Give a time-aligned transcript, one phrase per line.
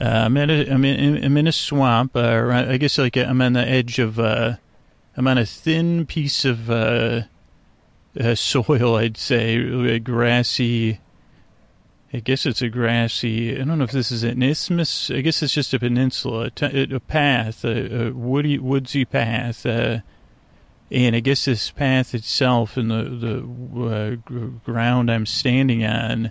[0.00, 2.16] Uh, I'm in a, I'm in, I'm in a swamp.
[2.16, 4.18] Uh, I guess like I'm on the edge of.
[4.18, 4.56] Uh,
[5.16, 7.22] I'm on a thin piece of uh,
[8.20, 8.96] uh, soil.
[8.96, 11.00] I'd say a grassy.
[12.12, 13.54] I guess it's a grassy.
[13.54, 15.10] I don't know if this is an isthmus.
[15.10, 19.66] I guess it's just a peninsula, a, a path, a, a, woody, woodsy path.
[19.66, 20.00] Uh,
[20.90, 26.30] and I guess this path itself and the the uh, ground I'm standing on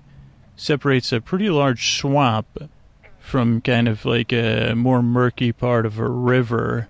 [0.55, 2.47] separates a pretty large swamp
[3.25, 6.87] from kind of like a more murky part of a river.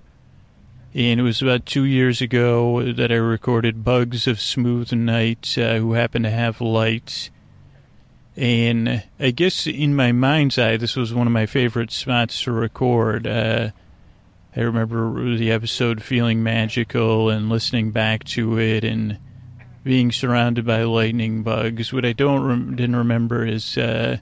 [0.93, 5.77] And it was about two years ago that I recorded Bugs of Smooth Night, uh,
[5.77, 7.31] who happened to have lights.
[8.35, 12.51] And I guess in my mind's eye, this was one of my favorite spots to
[12.51, 13.25] record.
[13.25, 13.71] Uh,
[14.55, 19.19] I remember the episode feeling magical and listening back to it and
[19.83, 21.93] being surrounded by lightning bugs.
[21.93, 24.17] What I don't rem- didn't remember is uh,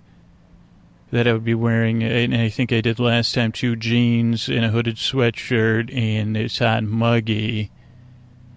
[1.14, 4.66] that I would be wearing, and I think I did last time, two jeans and
[4.66, 7.70] a hooded sweatshirt, and it's hot and muggy.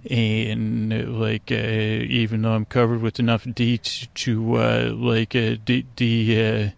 [0.08, 5.82] And like, uh, even though I'm covered with enough DEET to uh, like uh, de,
[5.96, 6.70] de uh,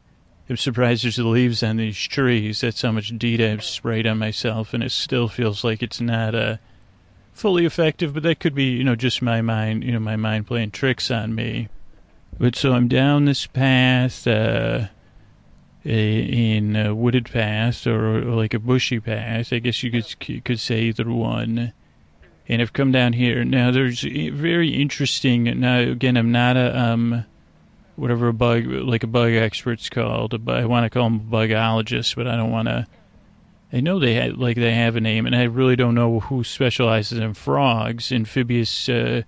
[0.51, 2.61] I'm surprised there's the leaves on these trees.
[2.61, 6.35] That's how much DEET I've sprayed on myself, and it still feels like it's not
[6.35, 6.57] uh,
[7.33, 8.15] fully effective.
[8.15, 11.09] But that could be, you know, just my mind, you know, my mind playing tricks
[11.09, 11.69] on me.
[12.37, 14.27] But so I'm down this path.
[14.27, 14.89] Uh,
[15.84, 19.53] in a wooded path or, like a bushy path.
[19.53, 21.73] I guess you could could say either one.
[22.51, 23.45] And I've come down here.
[23.45, 25.45] Now there's very interesting.
[25.61, 27.25] Now again, I'm not a um,
[27.97, 30.35] whatever a bug like a bug expert's called.
[30.48, 32.87] I want to call them a bugologist, but I don't want to.
[33.70, 36.42] I know they have, like they have a name, and I really don't know who
[36.42, 38.89] specializes in frogs, amphibious.
[38.89, 39.23] Uh,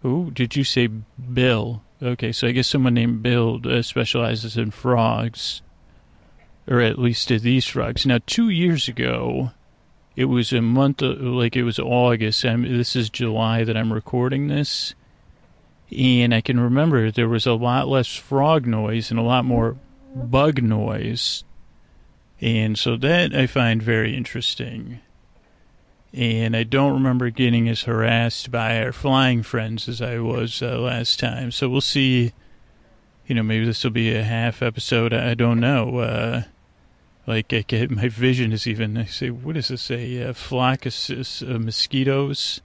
[0.00, 1.82] who did you say, Bill?
[2.04, 5.62] Okay, so I guess someone named Bill uh, specializes in frogs,
[6.68, 8.04] or at least these frogs.
[8.04, 9.52] Now, two years ago,
[10.14, 12.44] it was a month, uh, like it was August.
[12.44, 14.94] I'm, this is July that I'm recording this,
[15.96, 19.78] and I can remember there was a lot less frog noise and a lot more
[20.14, 21.42] bug noise,
[22.38, 25.00] and so that I find very interesting
[26.14, 30.78] and I don't remember getting as harassed by our flying friends as I was uh,
[30.78, 31.50] last time.
[31.50, 32.32] So we'll see.
[33.26, 35.12] You know, maybe this will be a half episode.
[35.12, 35.98] I don't know.
[35.98, 36.42] Uh,
[37.26, 38.96] like, I get, my vision is even.
[38.96, 40.18] I say, what does this say?
[40.18, 42.60] A flock of uh, mosquitoes.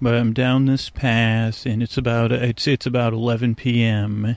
[0.00, 2.32] But I'm down this path, and it's about.
[2.32, 4.36] I'd say it's about 11 p.m.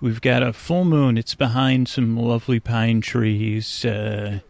[0.00, 1.16] We've got a full moon.
[1.16, 3.84] It's behind some lovely pine trees.
[3.84, 4.40] Uh,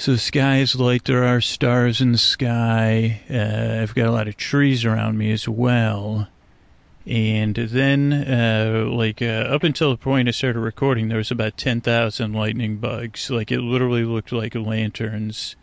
[0.00, 1.04] so the sky is light.
[1.04, 3.20] There are stars in the sky.
[3.28, 6.26] Uh, I've got a lot of trees around me as well.
[7.04, 11.58] And then, uh, like, uh, up until the point I started recording, there was about
[11.58, 13.30] 10,000 lightning bugs.
[13.30, 15.54] Like, it literally looked like lanterns.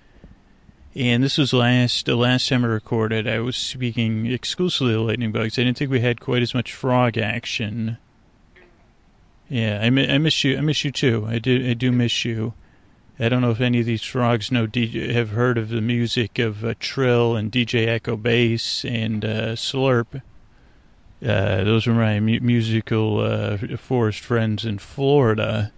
[0.93, 5.31] And this was last, the last time I recorded, I was speaking exclusively of lightning
[5.31, 5.57] bugs.
[5.57, 7.97] I didn't think we had quite as much frog action.
[9.49, 10.59] Yeah, I, I miss you.
[10.59, 11.25] I miss you too.
[11.27, 12.53] I do, I do miss you.
[13.19, 16.37] I don't know if any of these frogs know DJ, have heard of the music
[16.37, 20.21] of uh, Trill and DJ Echo Bass and uh, Slurp.
[21.25, 25.71] Uh, those are my mu- musical uh, forest friends in Florida.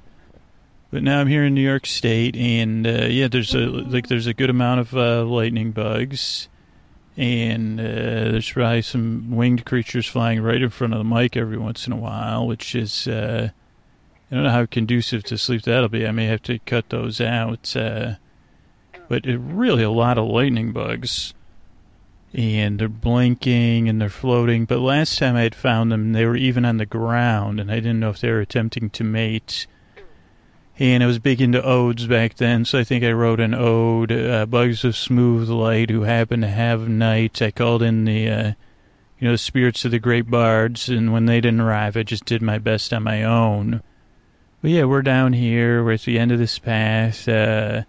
[0.91, 4.27] But now I'm here in New York State, and uh, yeah, there's a like there's
[4.27, 6.49] a good amount of uh, lightning bugs,
[7.15, 11.87] and there's probably some winged creatures flying right in front of the mic every once
[11.87, 13.07] in a while, which is
[14.31, 16.05] I don't know how conducive to sleep that'll be.
[16.05, 17.75] I may have to cut those out.
[17.75, 18.15] Uh,
[19.07, 21.33] but it, really, a lot of lightning bugs.
[22.31, 24.65] And they're blinking and they're floating.
[24.65, 27.75] But last time I had found them, they were even on the ground, and I
[27.75, 29.65] didn't know if they were attempting to mate.
[30.77, 34.11] And I was big into odes back then, so I think I wrote an ode,
[34.11, 37.41] uh, Bugs of Smooth Light, who happen to have night.
[37.41, 38.53] I called in the, uh,
[39.19, 42.25] you know, the spirits of the great bards, and when they didn't arrive, I just
[42.25, 43.81] did my best on my own.
[44.61, 45.83] But yeah, we're down here.
[45.83, 47.27] We're at the end of this path.
[47.27, 47.83] Uh,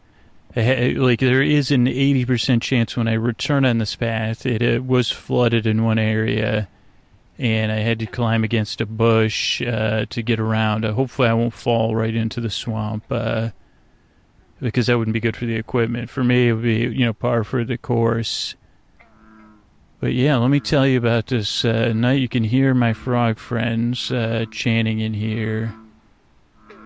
[0.57, 5.11] like there is an 80% chance when I return on this path, it, it, was
[5.11, 6.69] flooded in one area,
[7.39, 10.85] and I had to climb against a bush uh, to get around.
[10.85, 13.51] Uh, hopefully, I won't fall right into the swamp uh,
[14.61, 16.11] because that wouldn't be good for the equipment.
[16.11, 18.57] For me, it would be you know par for the course.
[20.01, 22.21] But yeah, let me tell you about this uh, night.
[22.21, 25.75] You can hear my frog friends uh, chanting in here.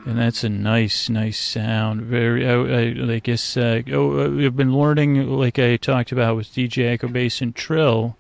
[0.06, 2.03] And that's a nice, nice sound.
[2.03, 6.37] Very, I, I, I guess, uh, oh, we've uh, been learning, like I talked about
[6.37, 8.17] with DJ Echo Bass and Trill.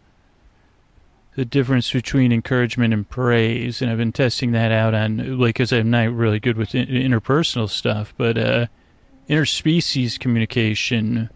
[1.36, 5.72] the difference between encouragement and praise, and I've been testing that out on like because
[5.72, 8.66] I'm not really good with in- interpersonal stuff, but uh,
[9.28, 11.28] interspecies communication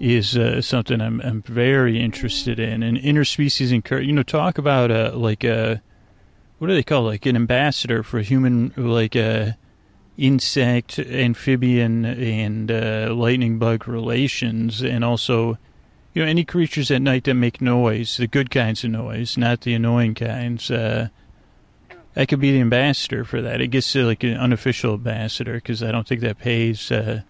[0.00, 4.06] is uh, something I'm I'm very interested in, and interspecies encourage.
[4.06, 5.80] You know, talk about uh, like a
[6.64, 7.10] what do they call it?
[7.10, 9.54] like an ambassador for human like a
[10.16, 15.58] insect, amphibian, and uh, lightning bug relations, and also
[16.14, 19.60] you know, any creatures at night that make noise, the good kinds of noise, not
[19.60, 21.08] the annoying kinds, uh,
[22.16, 23.60] I could be the ambassador for that.
[23.60, 27.20] It gets uh, like an unofficial ambassador because I don't think that pays uh,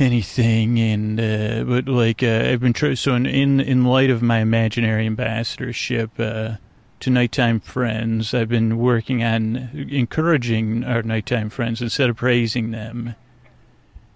[0.00, 0.80] anything.
[0.80, 2.96] And uh, but like uh, I've been trying.
[2.96, 6.56] So in, in in light of my imaginary ambassadorship uh,
[7.00, 13.14] to nighttime friends, I've been working on encouraging our nighttime friends instead of praising them.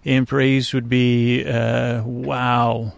[0.05, 2.93] And praise would be, uh, wow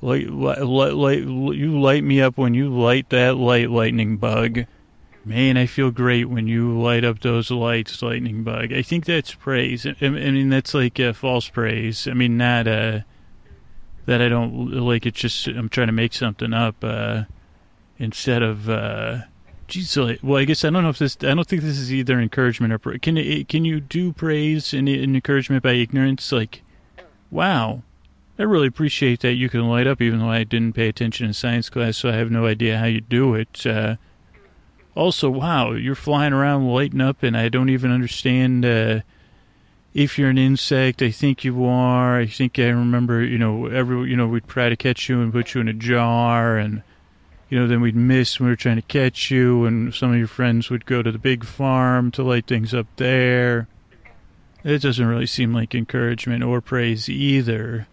[0.00, 4.66] Light, light, light, you light me up when you light that light, lightning bug.
[5.24, 8.72] Man, I feel great when you light up those lights, lightning bug.
[8.72, 9.86] I think that's praise.
[9.86, 12.06] I, I mean, that's like false praise.
[12.06, 13.00] I mean, not uh,
[14.06, 15.04] that I don't like.
[15.04, 17.24] It's just I'm trying to make something up uh,
[17.98, 18.68] instead of.
[18.68, 19.18] Uh,
[19.66, 21.16] geez, well, I guess I don't know if this.
[21.20, 23.44] I don't think this is either encouragement or can.
[23.44, 26.32] Can you do praise and, and encouragement by ignorance?
[26.32, 26.62] Like,
[27.30, 27.82] wow,
[28.38, 31.32] I really appreciate that you can light up, even though I didn't pay attention in
[31.32, 33.66] science class, so I have no idea how you do it.
[33.66, 33.96] Uh,
[34.94, 39.00] also, wow, you're flying around lighting up, and I don't even understand uh,
[39.92, 41.02] if you're an insect.
[41.02, 42.18] I think you are.
[42.18, 45.32] I think I remember, you know, every, you know, we'd try to catch you and
[45.32, 46.82] put you in a jar, and
[47.48, 50.18] you know, then we'd miss when we were trying to catch you, and some of
[50.18, 53.68] your friends would go to the big farm to light things up there.
[54.64, 57.86] It doesn't really seem like encouragement or praise either.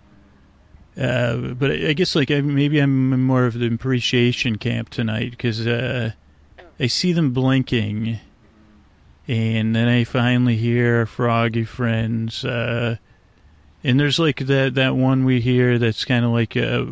[0.97, 6.11] Uh, but I guess like maybe I'm more of the appreciation camp tonight because uh,
[6.79, 8.19] I see them blinking,
[9.27, 12.43] and then I finally hear froggy friends.
[12.43, 12.97] Uh,
[13.85, 16.83] and there's like that that one we hear that's kind of like uh,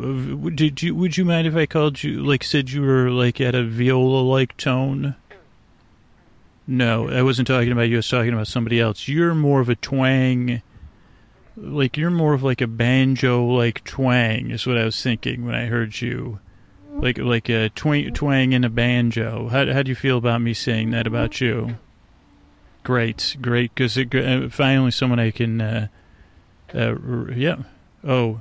[0.54, 3.56] did you would you mind if I called you like said you were like at
[3.56, 5.16] a viola like tone?
[6.68, 7.96] No, I wasn't talking about you.
[7.96, 9.08] I was talking about somebody else.
[9.08, 10.62] You're more of a twang
[11.56, 15.56] like you're more of like a banjo like twang is what I was thinking when
[15.56, 16.38] I heard you.
[16.92, 19.48] Like like a twang twang in a banjo.
[19.48, 21.76] How how do you feel about me saying that about you?
[22.84, 25.60] Great, great, because uh, finally someone I can.
[25.60, 25.88] Uh,
[26.74, 26.96] uh,
[27.34, 27.56] yeah.
[28.02, 28.40] Oh,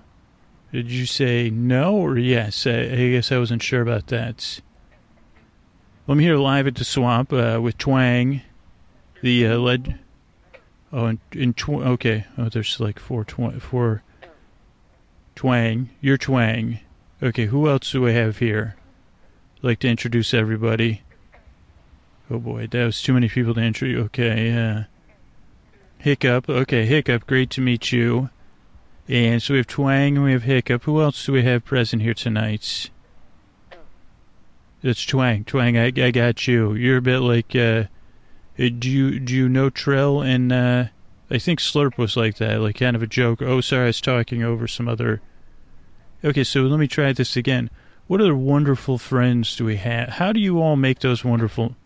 [0.72, 2.66] did you say no or yes?
[2.68, 4.60] I, I guess I wasn't sure about that.
[6.06, 8.42] Well, I'm here live at the swamp uh, with Twang,
[9.22, 10.00] the uh, led
[10.96, 12.26] Oh, in, in tw- okay.
[12.38, 14.04] Oh, there's like four tw- four.
[15.36, 16.80] Twang, you're Twang.
[17.22, 18.76] Okay, who else do I have here?
[19.58, 21.02] I'd like to introduce everybody.
[22.30, 24.06] Oh boy, that was too many people to introduce.
[24.06, 24.84] Okay, yeah.
[26.04, 26.50] Hiccup.
[26.50, 27.26] Okay, Hiccup.
[27.26, 28.30] Great to meet you.
[29.08, 30.84] And so we have Twang and we have Hiccup.
[30.84, 32.90] Who else do we have present here tonight?
[34.82, 35.46] It's Twang.
[35.46, 36.74] Twang, I, I got you.
[36.74, 37.86] You're a bit like uh,
[38.60, 40.86] uh, do you do you know Trill and uh,
[41.32, 43.42] I think Slurp was like that, like kind of a joke.
[43.42, 45.22] Oh, sorry, I was talking over some other.
[46.22, 47.70] Okay, so let me try this again.
[48.08, 50.10] What other wonderful friends do we have?
[50.10, 51.78] How do you all make those wonderful?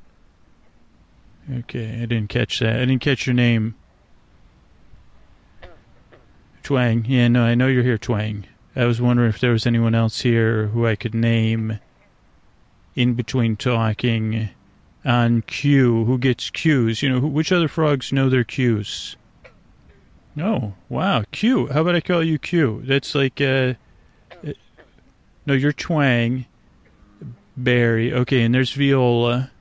[1.54, 2.78] Okay, I didn't catch that.
[2.78, 3.76] I didn't catch your name.
[6.68, 7.06] Twang.
[7.08, 8.46] Yeah, no, I know you're here, Twang.
[8.76, 11.80] I was wondering if there was anyone else here who I could name
[12.94, 14.50] in between talking
[15.06, 16.04] on cue.
[16.04, 17.02] Who gets cues?
[17.02, 19.16] You know, who, which other frogs know their cues?
[20.36, 20.74] No.
[20.90, 21.24] Wow.
[21.32, 21.68] Q.
[21.68, 22.82] How about I call you Q?
[22.84, 23.76] That's like, uh,
[25.46, 26.48] no, you're Twang.
[27.56, 28.12] Barry.
[28.12, 29.52] Okay, and there's Viola.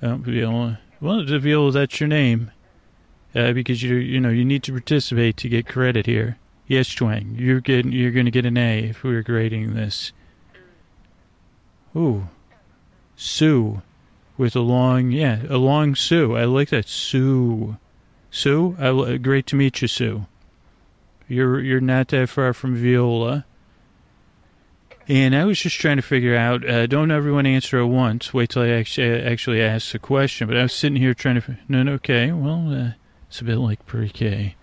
[0.00, 0.78] Oh, Viola.
[1.00, 2.52] Well, the Viola, that's your name.
[3.34, 6.38] Uh, because you you know you need to participate to get credit here.
[6.66, 10.12] Yes, Twang, you're getting you're going to get an A if we are grading this.
[11.96, 12.28] Ooh,
[13.16, 13.82] Sue
[14.36, 16.36] with a long, yeah, a long Sue.
[16.36, 17.76] I like that Sue.
[18.30, 20.26] Sue, I, great to meet you, Sue.
[21.28, 23.46] You're you're not that far from Viola.
[25.06, 26.66] And I was just trying to figure out.
[26.66, 28.32] Uh, don't everyone answer at once.
[28.32, 30.48] Wait till I actually actually ask the question.
[30.48, 31.58] But I was sitting here trying to.
[31.68, 32.32] No, no, okay.
[32.32, 32.90] Well, uh,
[33.34, 34.54] it's a bit like pre-K.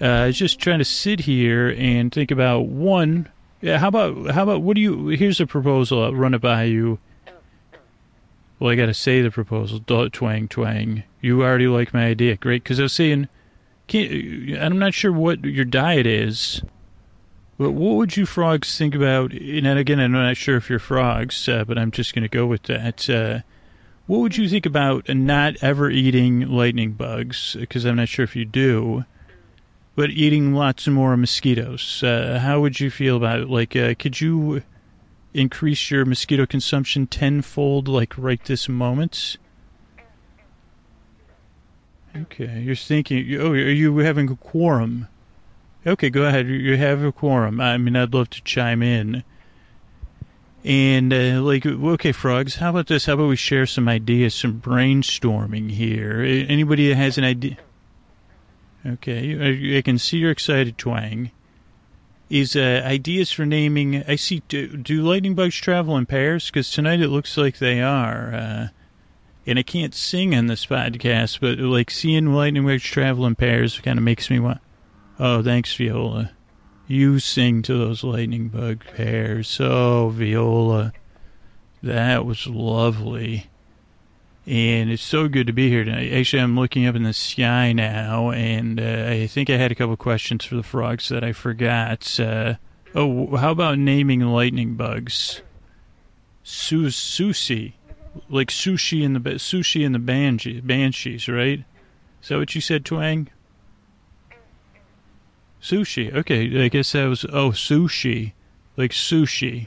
[0.00, 3.28] Uh, I was just trying to sit here and think about one.
[3.60, 5.08] Yeah, how about how about what do you?
[5.08, 6.02] Here's a proposal.
[6.02, 6.98] I'll run it by you
[8.60, 9.80] well, I got to say the proposal.
[9.80, 11.04] Twang, twang.
[11.22, 12.36] You already like my idea.
[12.36, 12.62] Great.
[12.62, 13.28] Because I was saying,
[13.94, 16.62] I'm not sure what your diet is.
[17.58, 19.32] But what would you frogs think about?
[19.32, 22.44] And again, I'm not sure if you're frogs, uh, but I'm just going to go
[22.46, 23.08] with that.
[23.08, 23.40] Uh,
[24.10, 27.56] what would you think about not ever eating lightning bugs?
[27.56, 29.04] Because I'm not sure if you do,
[29.94, 32.02] but eating lots more mosquitoes.
[32.02, 33.48] Uh, how would you feel about it?
[33.48, 34.64] Like, uh, could you
[35.32, 39.36] increase your mosquito consumption tenfold, like right this moment?
[42.16, 43.36] Okay, you're thinking.
[43.36, 45.06] Oh, are you having a quorum?
[45.86, 46.48] Okay, go ahead.
[46.48, 47.60] You have a quorum.
[47.60, 49.22] I mean, I'd love to chime in.
[50.62, 53.06] And, uh, like, okay, frogs, how about this?
[53.06, 56.20] How about we share some ideas, some brainstorming here?
[56.20, 57.56] Anybody that has an idea?
[58.86, 61.30] Okay, I can see you're excited, Twang.
[62.30, 64.04] Is uh, ideas for naming?
[64.06, 64.42] I see.
[64.48, 66.46] Do, do lightning bugs travel in pairs?
[66.46, 68.32] Because tonight it looks like they are.
[68.32, 68.68] Uh,
[69.46, 73.78] and I can't sing on this podcast, but like seeing lightning bugs travel in pairs
[73.80, 74.60] kind of makes me want.
[75.18, 76.30] Oh, thanks, Viola.
[76.90, 79.60] You sing to those lightning bug pairs.
[79.60, 80.92] Oh, Viola.
[81.84, 83.46] That was lovely.
[84.44, 86.12] And it's so good to be here tonight.
[86.12, 89.76] Actually, I'm looking up in the sky now, and uh, I think I had a
[89.76, 92.18] couple questions for the frogs that I forgot.
[92.18, 92.54] Uh,
[92.92, 95.42] oh, how about naming lightning bugs?
[96.42, 97.74] Su- sushi.
[98.28, 101.62] Like sushi in the sushi in the banshee, banshees, right?
[102.20, 103.28] Is that what you said, Twang?
[105.62, 106.12] Sushi.
[106.14, 108.32] Okay, I guess that was oh sushi,
[108.76, 109.66] like sushi.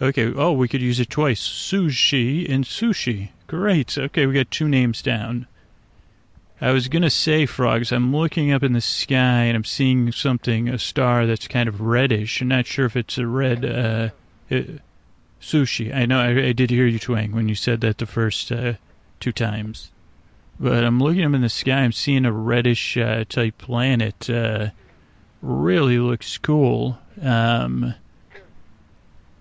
[0.00, 0.32] Okay.
[0.34, 1.40] Oh, we could use it twice.
[1.40, 3.30] Sushi and sushi.
[3.46, 3.96] Great.
[3.96, 5.46] Okay, we got two names down.
[6.60, 7.92] I was gonna say, frogs.
[7.92, 11.80] I'm looking up in the sky and I'm seeing something, a star that's kind of
[11.80, 12.40] reddish.
[12.40, 14.10] I'm not sure if it's a red uh,
[14.50, 14.62] uh
[15.40, 15.94] sushi.
[15.94, 18.74] I know I, I, did hear you twang when you said that the first uh,
[19.18, 19.90] two times.
[20.62, 21.80] But I'm looking up in the sky.
[21.80, 24.30] I'm seeing a reddish uh, type planet.
[24.30, 24.68] Uh,
[25.42, 26.98] really looks cool.
[27.20, 27.96] Um,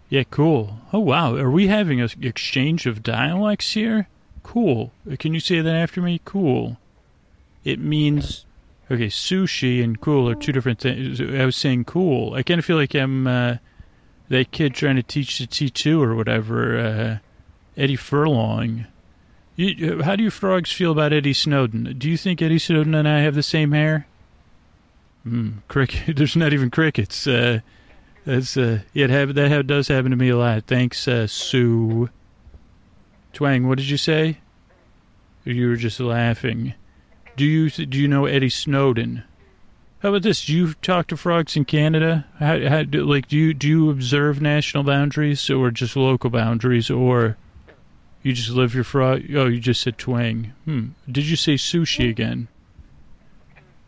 [0.09, 0.79] yeah, cool.
[0.91, 4.07] Oh wow, are we having an exchange of dialects here?
[4.41, 4.91] Cool.
[5.19, 6.19] Can you say that after me?
[6.25, 6.77] Cool.
[7.63, 8.47] It means
[8.89, 9.05] okay.
[9.05, 11.21] Sushi and cool are two different things.
[11.21, 12.33] I was saying cool.
[12.33, 13.57] I kind of feel like I'm uh,
[14.29, 16.79] that kid trying to teach the T two or whatever.
[16.79, 17.17] Uh,
[17.77, 18.87] Eddie Furlong.
[19.55, 21.95] You, how do you frogs feel about Eddie Snowden?
[21.97, 24.07] Do you think Eddie Snowden and I have the same hair?
[25.23, 26.15] Hmm, cricket.
[26.17, 27.27] There's not even crickets.
[27.27, 27.59] Uh,
[28.25, 30.65] that's uh, have, that does happen to me a lot.
[30.65, 32.09] Thanks, uh, Sue.
[33.33, 34.39] Twang, what did you say?
[35.43, 36.73] You were just laughing.
[37.35, 39.23] Do you do you know Eddie Snowden?
[39.99, 40.45] How about this?
[40.45, 42.25] Do you talk to frogs in Canada?
[42.39, 46.89] How, how do, like do you do you observe national boundaries or just local boundaries
[46.89, 47.37] or
[48.23, 49.23] you just live your frog?
[49.33, 50.53] Oh, you just said twang.
[50.65, 50.89] Hmm.
[51.09, 52.47] Did you say sushi again?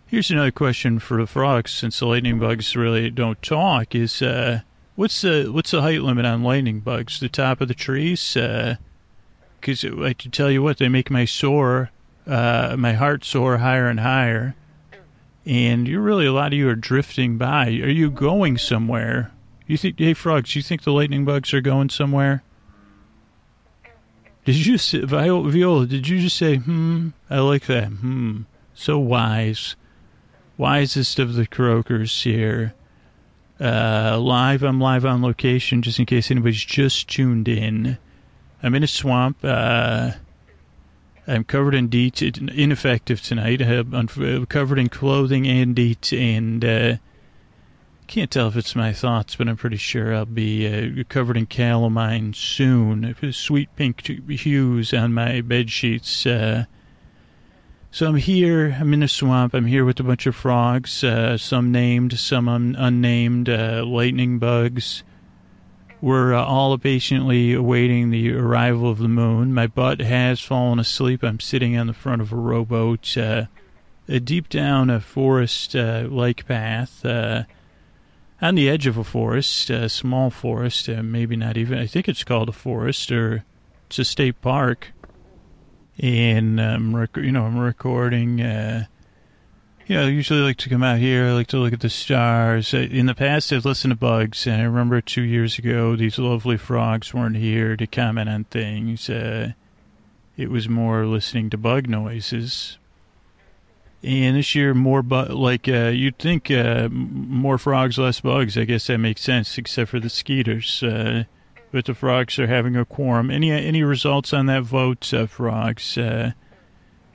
[0.07, 3.95] Here's another question for the frogs, since the lightning bugs really don't talk.
[3.95, 4.61] Is uh,
[4.95, 7.19] what's the what's the height limit on lightning bugs?
[7.19, 8.33] The top of the trees?
[8.33, 11.89] Because uh, I can tell you what, they make my sore,
[12.27, 14.55] uh, my heart soar higher and higher.
[15.45, 17.65] And you're really a lot of you are drifting by.
[17.65, 19.31] Are you going somewhere?
[19.65, 22.43] You think, hey frogs, you think the lightning bugs are going somewhere?
[24.45, 27.09] Did you say, Viola, did you just say, hmm?
[27.29, 27.85] I like that.
[27.87, 28.41] Hmm.
[28.73, 29.75] So wise.
[30.57, 32.73] Wisest of the croakers here.
[33.59, 37.97] Uh, live, I'm live on location just in case anybody's just tuned in.
[38.61, 39.37] I'm in a swamp.
[39.43, 40.11] Uh,
[41.25, 43.61] I'm covered in DEET, ineffective tonight.
[43.61, 46.95] I'm covered in clothing and DEET, and uh,
[48.07, 51.45] can't tell if it's my thoughts, but I'm pretty sure I'll be uh, covered in
[51.45, 53.15] calamine soon.
[53.31, 56.25] Sweet pink hues on my bed sheets.
[56.25, 56.65] Uh,
[57.91, 58.77] so I'm here.
[58.79, 59.53] I'm in a swamp.
[59.53, 64.39] I'm here with a bunch of frogs, uh, some named, some un- unnamed, uh, lightning
[64.39, 65.03] bugs.
[66.01, 69.53] We're uh, all patiently awaiting the arrival of the moon.
[69.53, 71.23] My butt has fallen asleep.
[71.23, 73.45] I'm sitting on the front of a rowboat, uh,
[74.07, 77.05] deep down a forest-like path
[78.41, 82.23] on the edge of a forest, a small forest, maybe not even, I think it's
[82.23, 83.45] called a forest or
[83.87, 84.91] it's a state park.
[85.99, 88.85] And, um, rec- you know, I'm recording, uh,
[89.85, 91.27] you know, I usually like to come out here.
[91.27, 92.73] I like to look at the stars.
[92.73, 96.57] In the past, I've listened to bugs, and I remember two years ago, these lovely
[96.57, 99.09] frogs weren't here to comment on things.
[99.09, 99.51] Uh,
[100.37, 102.77] it was more listening to bug noises.
[104.03, 108.57] And this year, more but like uh, you'd think, uh, more frogs, less bugs.
[108.57, 110.83] I guess that makes sense, except for the skeeters.
[110.83, 111.23] Uh,
[111.71, 113.31] but the frogs are having a quorum.
[113.31, 115.97] Any any results on that vote, uh, frogs?
[115.97, 116.33] Uh,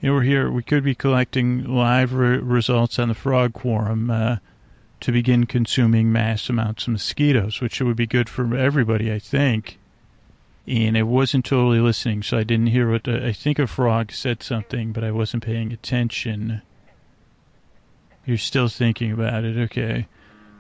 [0.00, 0.50] you know, we're here.
[0.50, 4.10] We could be collecting live re- results on the frog quorum.
[4.10, 4.36] Uh,
[5.00, 9.78] to begin consuming mass amounts of mosquitoes, which would be good for everybody, I think.
[10.66, 14.42] And I wasn't totally listening, so I didn't hear what I think a frog said
[14.42, 16.62] something, but I wasn't paying attention.
[18.28, 20.06] You're still thinking about it, okay.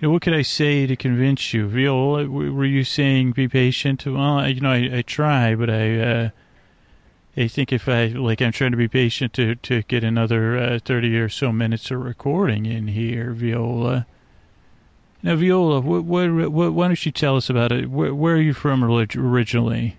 [0.00, 1.68] You know, what could I say to convince you?
[1.68, 4.06] Viola, were you saying be patient?
[4.06, 6.30] Well, you know, I, I try, but I, uh,
[7.36, 10.78] I think if I like, I'm trying to be patient to to get another uh,
[10.82, 14.06] thirty or so minutes of recording in here, Viola.
[15.22, 17.90] Now, Viola, what, what, what, why don't you tell us about it?
[17.90, 19.98] Where, where are you from originally?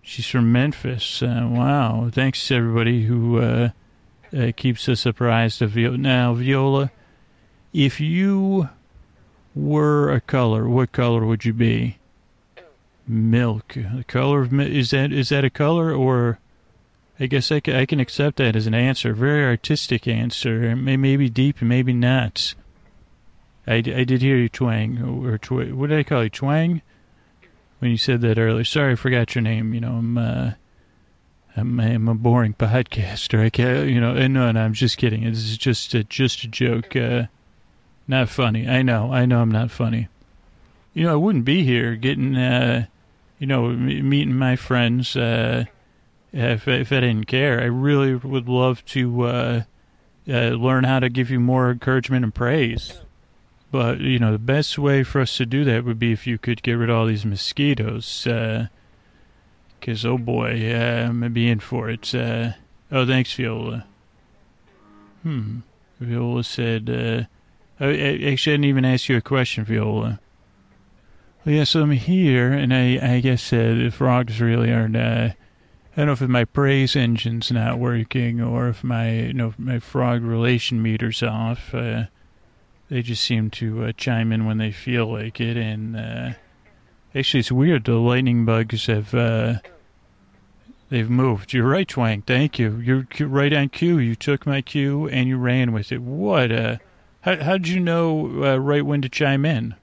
[0.00, 1.22] She's from Memphis.
[1.22, 2.08] Uh, wow!
[2.10, 3.70] Thanks everybody who uh,
[4.36, 5.98] uh, keeps us apprised of Viola.
[5.98, 6.90] Now, Viola,
[7.72, 8.68] if you
[9.54, 11.98] were a color, what color would you be?
[13.06, 13.74] Milk.
[13.74, 16.38] The color of is that is that a color or?
[17.20, 19.12] I guess I can, I can accept that as an answer.
[19.12, 20.74] Very artistic answer.
[20.74, 22.54] Maybe deep, maybe not.
[23.66, 26.82] I, I did hear you twang or tw- what did I call you twang
[27.78, 28.64] when you said that earlier.
[28.64, 29.72] Sorry, I forgot your name.
[29.72, 30.52] You know, I'm uh,
[31.56, 33.44] I'm, I'm a boring podcaster.
[33.44, 34.14] I can't, you know.
[34.26, 35.24] No, no, I'm just kidding.
[35.24, 36.96] This is just a, just a joke.
[36.96, 37.24] Uh,
[38.08, 38.68] not funny.
[38.68, 39.12] I know.
[39.12, 39.40] I know.
[39.40, 40.08] I'm not funny.
[40.94, 42.86] You know, I wouldn't be here getting, uh,
[43.38, 45.64] you know, meeting my friends uh,
[46.32, 47.60] if if I didn't care.
[47.60, 49.62] I really would love to uh,
[50.28, 53.00] uh, learn how to give you more encouragement and praise.
[53.70, 56.36] But, you know, the best way for us to do that would be if you
[56.36, 58.26] could get rid of all these mosquitoes.
[59.82, 62.14] Because, oh boy, uh, I'm going to be in for it.
[62.14, 62.52] Uh,
[62.92, 63.84] oh, thanks, Viola.
[65.24, 65.58] Hmm.
[65.98, 67.88] Viola said, uh, I,
[68.30, 70.20] actually, I didn't even ask you a question, Viola.
[71.44, 74.94] Well, yeah, so I'm here, and I, I guess uh, the frogs really aren't.
[74.94, 79.52] Uh, I don't know if my praise engine's not working or if my, you know,
[79.58, 81.74] my frog relation meter's off.
[81.74, 82.04] Uh,
[82.88, 85.56] they just seem to uh, chime in when they feel like it.
[85.56, 86.30] And uh,
[87.14, 87.84] actually, it's weird.
[87.84, 89.54] The lightning bugs have uh,
[90.88, 91.52] they've moved.
[91.52, 92.22] You're right, Twang.
[92.22, 92.76] Thank you.
[92.78, 93.98] You're right on cue.
[93.98, 96.02] You took my cue and you ran with it.
[96.02, 96.50] What?
[96.50, 99.76] How how'd you know uh, right when to chime in?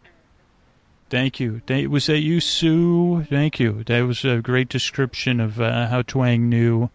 [1.09, 1.61] Thank you.
[1.65, 3.23] Thank, was that you, Sue?
[3.23, 3.83] Thank you.
[3.85, 6.89] That was a great description of uh, how Twang knew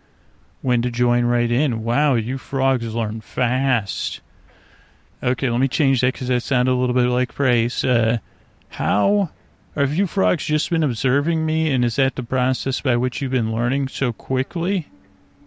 [0.62, 1.82] when to join right in.
[1.82, 4.20] Wow, you frogs learn fast.
[5.22, 7.84] Okay, let me change that because that sounded a little bit like praise.
[7.84, 8.18] Uh,
[8.68, 9.30] how
[9.74, 13.32] have you frogs just been observing me, and is that the process by which you've
[13.32, 14.88] been learning so quickly?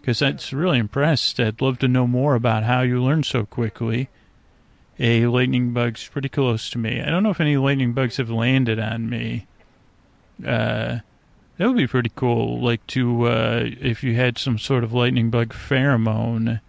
[0.02, 1.40] Because that's really impressed.
[1.40, 4.10] I'd love to know more about how you learn so quickly.
[5.00, 7.02] A lightning bug's pretty close to me.
[7.02, 9.48] I don't know if any lightning bugs have landed on me.
[10.46, 11.00] Uh,
[11.58, 12.60] that would be pretty cool.
[12.60, 16.62] Like to uh, if you had some sort of lightning bug pheromone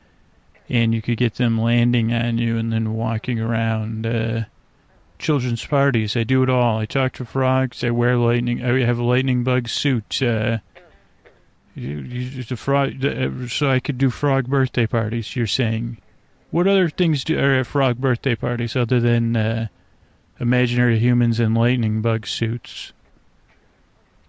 [0.69, 4.07] and you could get them landing on you and then walking around.
[4.07, 4.45] Uh,
[5.19, 6.79] children's parties, I do it all.
[6.79, 7.83] I talk to frogs.
[7.85, 8.63] I wear lightning.
[8.63, 10.23] I have a lightning bug suit.
[10.23, 10.59] Uh,
[11.75, 15.37] you, you, frog, uh, so I could do frog birthday parties.
[15.37, 15.99] You're saying,
[16.51, 19.69] what other things do are at frog birthday parties other than uh,
[20.41, 22.93] imaginary humans and lightning bug suits?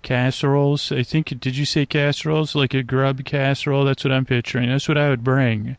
[0.02, 0.92] Casseroles.
[0.92, 1.40] I think.
[1.40, 2.56] Did you say casseroles?
[2.56, 3.84] Like a grub casserole?
[3.84, 4.70] That's what I'm picturing.
[4.70, 5.78] That's what I would bring.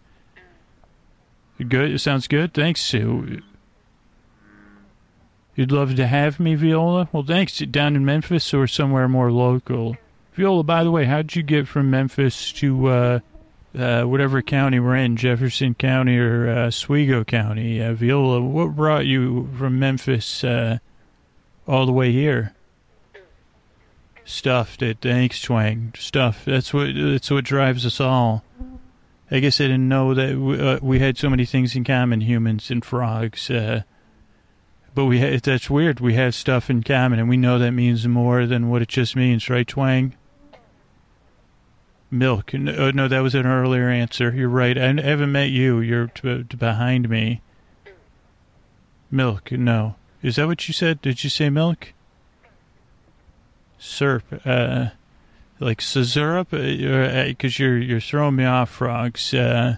[1.58, 1.92] Good.
[1.92, 2.52] It sounds good.
[2.52, 3.42] Thanks, Sue.
[5.60, 7.10] You'd love to have me, Viola?
[7.12, 7.58] Well, thanks.
[7.58, 9.98] Down in Memphis or somewhere more local?
[10.32, 13.20] Viola, by the way, how'd you get from Memphis to uh,
[13.78, 17.78] uh, whatever county we're in, Jefferson County or uh, Oswego County?
[17.78, 20.78] Uh, Viola, what brought you from Memphis uh,
[21.68, 22.54] all the way here?
[24.24, 24.78] Stuff.
[24.78, 25.92] That thanks, Twang.
[25.98, 26.42] Stuff.
[26.46, 26.94] That's what.
[26.94, 28.44] That's what drives us all.
[29.30, 32.22] I guess I didn't know that we, uh, we had so many things in common,
[32.22, 33.50] humans and frogs.
[33.50, 33.82] Uh,
[34.94, 36.00] but we ha- that's weird.
[36.00, 39.16] We have stuff in common, and we know that means more than what it just
[39.16, 40.14] means, right, Twang?
[42.10, 42.52] Milk.
[42.54, 44.34] No, uh, no that was an earlier answer.
[44.34, 44.76] You're right.
[44.76, 45.80] I haven't met you.
[45.80, 47.40] You're t- t- behind me.
[49.10, 49.52] Milk.
[49.52, 49.94] No.
[50.22, 51.00] Is that what you said?
[51.02, 51.92] Did you say milk?
[53.78, 54.22] Serp.
[54.44, 54.90] Uh,
[55.60, 59.32] like syrup because uh, you're you're throwing me off, frogs.
[59.32, 59.76] Uh,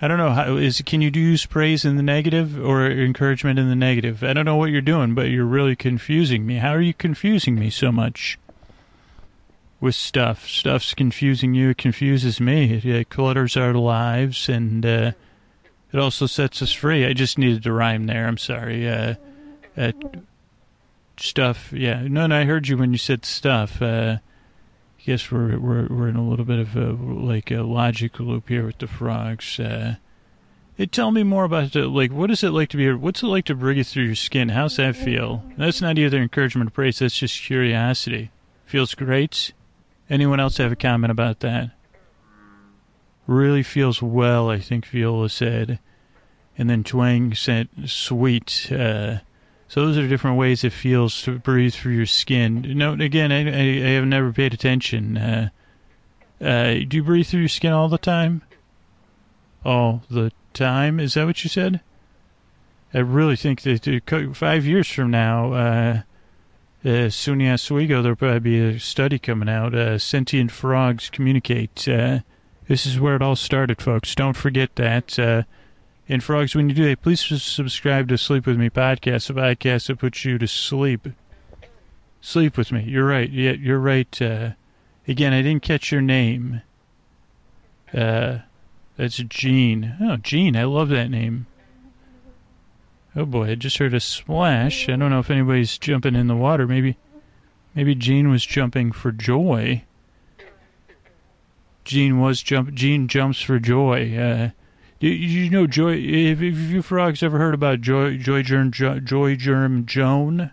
[0.00, 3.68] I don't know how is can you use praise in the negative or encouragement in
[3.68, 4.22] the negative?
[4.22, 6.56] I don't know what you're doing, but you're really confusing me.
[6.56, 8.38] How are you confusing me so much?
[9.80, 11.70] With stuff, stuff's confusing you.
[11.70, 12.74] It confuses me.
[12.74, 15.12] It, it clutters our lives, and uh,
[15.92, 17.06] it also sets us free.
[17.06, 18.26] I just needed to rhyme there.
[18.26, 18.88] I'm sorry.
[18.88, 19.14] Uh,
[19.76, 19.92] uh,
[21.16, 21.72] stuff.
[21.72, 22.02] Yeah.
[22.08, 22.40] No, no.
[22.40, 23.80] I heard you when you said stuff.
[23.80, 24.18] Uh,
[25.08, 28.66] guess we're we're we're in a little bit of a like a logic loop here
[28.66, 29.58] with the frogs.
[29.58, 29.94] Uh,
[30.92, 33.46] tell me more about the, like what is it like to be what's it like
[33.46, 34.50] to breathe through your skin?
[34.50, 35.42] How's that feel?
[35.56, 36.98] That's not either encouragement or praise.
[36.98, 38.30] That's just curiosity.
[38.66, 39.54] Feels great.
[40.10, 41.70] Anyone else have a comment about that?
[43.26, 45.78] Really feels well, I think Viola said.
[46.58, 48.70] And then Twang said sweet.
[48.70, 49.20] Uh,
[49.68, 52.64] so those are different ways it feels to breathe through your skin.
[52.76, 55.18] No, again, I, I, I have never paid attention.
[55.18, 55.48] Uh,
[56.40, 58.42] uh, do you breathe through your skin all the time?
[59.64, 60.98] All the time?
[60.98, 61.80] Is that what you said?
[62.94, 66.02] I really think that five years from now, uh,
[66.84, 69.74] uh, SUNY Oswego, there'll probably be a study coming out.
[69.74, 71.86] Uh, sentient frogs communicate.
[71.86, 72.20] Uh,
[72.68, 74.14] this is where it all started, folks.
[74.14, 75.18] Don't forget that.
[76.08, 79.88] And frogs, when you do that, please subscribe to Sleep With Me podcast, a podcast
[79.88, 81.08] that puts you to sleep.
[82.22, 82.82] Sleep with me.
[82.84, 83.30] You're right.
[83.30, 84.22] Yeah, you're right.
[84.22, 84.50] Uh,
[85.06, 86.62] again, I didn't catch your name.
[87.92, 88.38] Uh,
[88.96, 89.96] that's Gene.
[90.00, 90.56] Oh, Gene.
[90.56, 91.46] I love that name.
[93.14, 94.88] Oh boy, I just heard a splash.
[94.88, 96.66] I don't know if anybody's jumping in the water.
[96.66, 96.96] Maybe,
[97.74, 99.84] maybe Gene was jumping for joy.
[101.84, 102.72] Gene was jump.
[102.74, 104.16] Gene jumps for joy.
[104.16, 104.50] Uh,
[105.00, 105.92] do you know Joy?
[106.28, 110.50] Have, you frogs ever heard about Joy Joy Germ jo, Joy Germ Joan?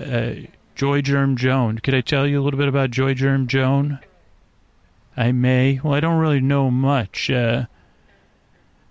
[0.00, 0.32] Uh,
[0.74, 1.78] Joy Germ Joan.
[1.78, 3.98] Could I tell you a little bit about Joy Germ Joan?
[5.16, 5.80] I may.
[5.82, 7.28] Well, I don't really know much.
[7.28, 7.66] Uh,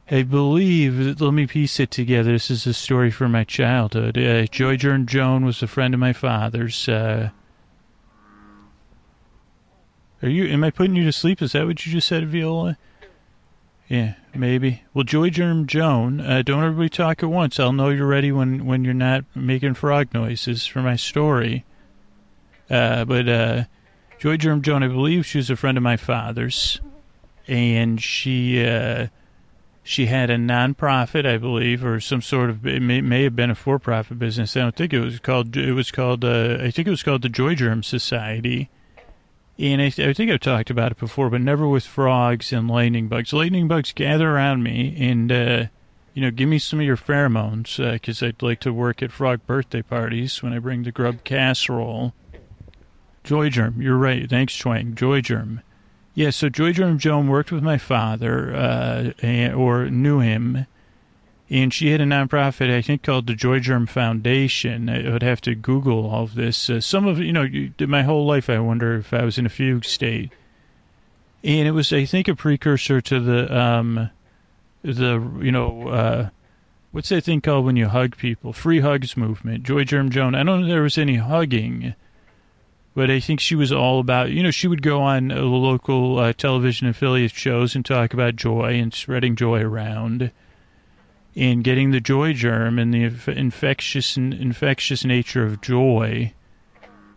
[0.09, 2.33] I believe, let me piece it together.
[2.33, 4.17] This is a story from my childhood.
[4.17, 6.89] Uh, Joy Germ Joan was a friend of my father's.
[6.89, 7.29] Uh,
[10.21, 11.41] are you, am I putting you to sleep?
[11.41, 12.77] Is that what you just said, Viola?
[13.91, 14.83] Yeah, maybe.
[14.93, 17.59] Well, Joy Germ Joan, uh, don't everybody talk at once.
[17.59, 21.65] I'll know you're ready when, when you're not making frog noises for my story.
[22.69, 23.63] Uh, but, uh,
[24.17, 26.79] Joy Germ Joan, I believe she was a friend of my father's.
[27.49, 29.07] And she, uh,
[29.83, 33.51] she had a nonprofit, I believe, or some sort of it may, may have been
[33.51, 34.55] a for-profit business.
[34.55, 35.57] I don't think it was called.
[35.57, 36.23] It was called.
[36.23, 38.69] Uh, I think it was called the Joy Germ Society.
[39.61, 43.07] And I, I, think I've talked about it before, but never with frogs and lightning
[43.07, 43.31] bugs.
[43.31, 45.65] Lightning bugs gather around me and, uh,
[46.15, 49.11] you know, give me some of your pheromones because uh, I'd like to work at
[49.11, 52.15] frog birthday parties when I bring the grub casserole.
[53.23, 54.27] Joy Germ, you're right.
[54.27, 54.95] Thanks, Twang.
[54.95, 55.61] Joy Germ.
[56.15, 60.65] Yeah, so Joy Germ Joan worked with my father, uh, or knew him,
[61.51, 64.87] and she had a nonprofit, I think, called the Joy Germ Foundation.
[64.89, 66.69] I would have to Google all of this.
[66.69, 67.45] Uh, some of, you know,
[67.81, 70.31] my whole life I wonder if I was in a fugue state.
[71.43, 74.09] And it was, I think, a precursor to the, um,
[74.81, 76.29] the, you know, uh,
[76.91, 78.53] what's that thing called when you hug people?
[78.53, 79.63] Free Hugs movement.
[79.63, 80.35] Joy Germ Joan.
[80.35, 81.95] I don't know if there was any hugging
[82.93, 86.19] but I think she was all about, you know, she would go on uh, local
[86.19, 90.29] uh, television affiliate shows and talk about joy and spreading joy around
[91.35, 96.33] and getting the joy germ and the infectious infectious nature of joy.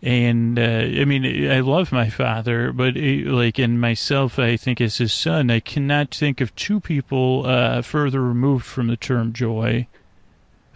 [0.01, 4.79] And uh, I mean, I love my father, but it, like in myself, I think
[4.79, 9.33] as his son, I cannot think of two people uh, further removed from the term
[9.33, 9.87] joy.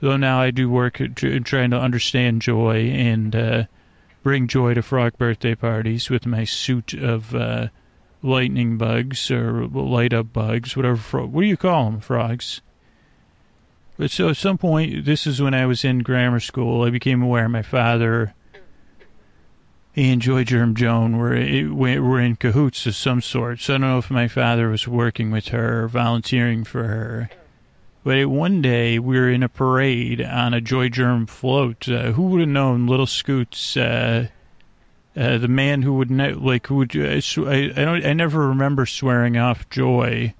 [0.02, 3.64] Though now I do work trying to understand joy and uh,
[4.24, 7.68] bring joy to frog birthday parties with my suit of uh,
[8.24, 10.98] lightning bugs or light up bugs, whatever.
[10.98, 12.62] Fro- what do you call them, frogs?
[14.00, 17.22] But so at some point, this is when I was in grammar school, I became
[17.22, 18.34] aware my father
[19.94, 21.36] and Joy Germ Joan were
[22.02, 23.60] were in cahoots of some sort.
[23.60, 27.30] So I don't know if my father was working with her, or volunteering for her.
[28.06, 31.90] But one day we were in a parade on a Joy Germ float.
[31.90, 34.28] Uh, who would have known Little Scoots, uh,
[35.14, 38.48] uh, the man who would ne- like who would uh, I, I don't I never
[38.48, 40.34] remember swearing off Joy,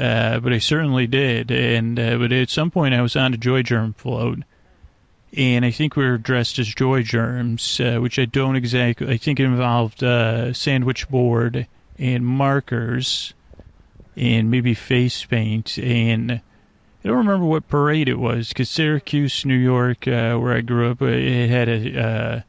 [0.00, 1.50] uh, but I certainly did.
[1.50, 4.38] And uh, but at some point I was on a Joy Germ float,
[5.36, 9.08] and I think we were dressed as Joy Germs, which I don't exactly.
[9.08, 10.00] I think it involved
[10.56, 11.66] sandwich board
[11.98, 13.34] and markers,
[14.16, 16.40] and maybe face paint and
[17.02, 20.90] I don't remember what parade it was because Syracuse, New York, uh, where I grew
[20.90, 22.40] up, uh, it had a, uh,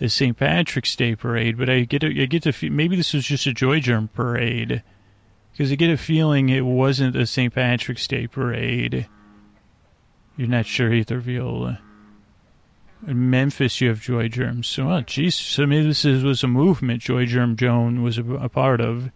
[0.00, 0.36] a St.
[0.36, 1.58] Patrick's Day parade.
[1.58, 4.84] But I get I get to maybe this was just a Joy Germ parade
[5.58, 7.52] because I get a feeling it wasn't a St.
[7.52, 9.08] Patrick's Day parade.
[10.36, 11.80] You're not sure either, Viola.
[13.04, 14.68] In Memphis, you have Joy Germs.
[14.68, 18.34] So, oh, geez, so maybe this is, was a movement Joy Germ Joan was a,
[18.34, 19.10] a part of.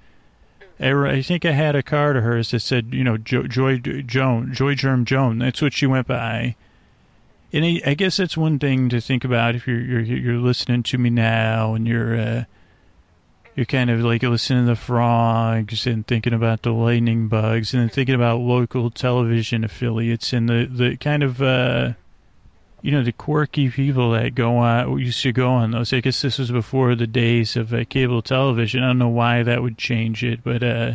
[0.80, 4.52] I think I had a card of hers that said, you know, Joy, Joy Joan,
[4.52, 5.38] Joy Germ Joan.
[5.38, 6.56] That's what she went by.
[7.52, 10.82] And I, I guess that's one thing to think about if you're you're, you're listening
[10.84, 12.44] to me now and you're uh,
[13.54, 17.82] you're kind of like listening to the frogs and thinking about the lightning bugs and
[17.82, 21.92] then thinking about local television affiliates and the, the kind of uh,
[22.82, 25.92] you know the quirky people that go on used to go on those.
[25.92, 28.82] I guess this was before the days of uh, cable television.
[28.82, 30.94] I don't know why that would change it, but uh,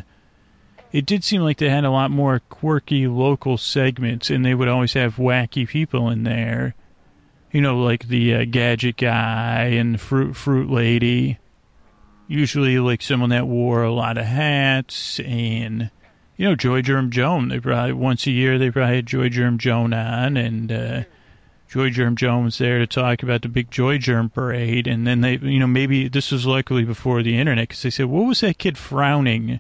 [0.92, 4.68] it did seem like they had a lot more quirky local segments, and they would
[4.68, 6.76] always have wacky people in there.
[7.52, 11.40] You know, like the uh, gadget guy and fruit fruit lady.
[12.28, 15.92] Usually, like someone that wore a lot of hats and.
[16.40, 17.48] You know, Joy Germ Joan.
[17.48, 21.04] They probably once a year they probably had Joy Germ Joan on, and uh,
[21.68, 25.22] Joy Germ Joan was there to talk about the big Joy Germ parade, and then
[25.22, 28.42] they, you know, maybe this was likely before the internet because they said, "What was
[28.42, 29.60] that kid frowning?"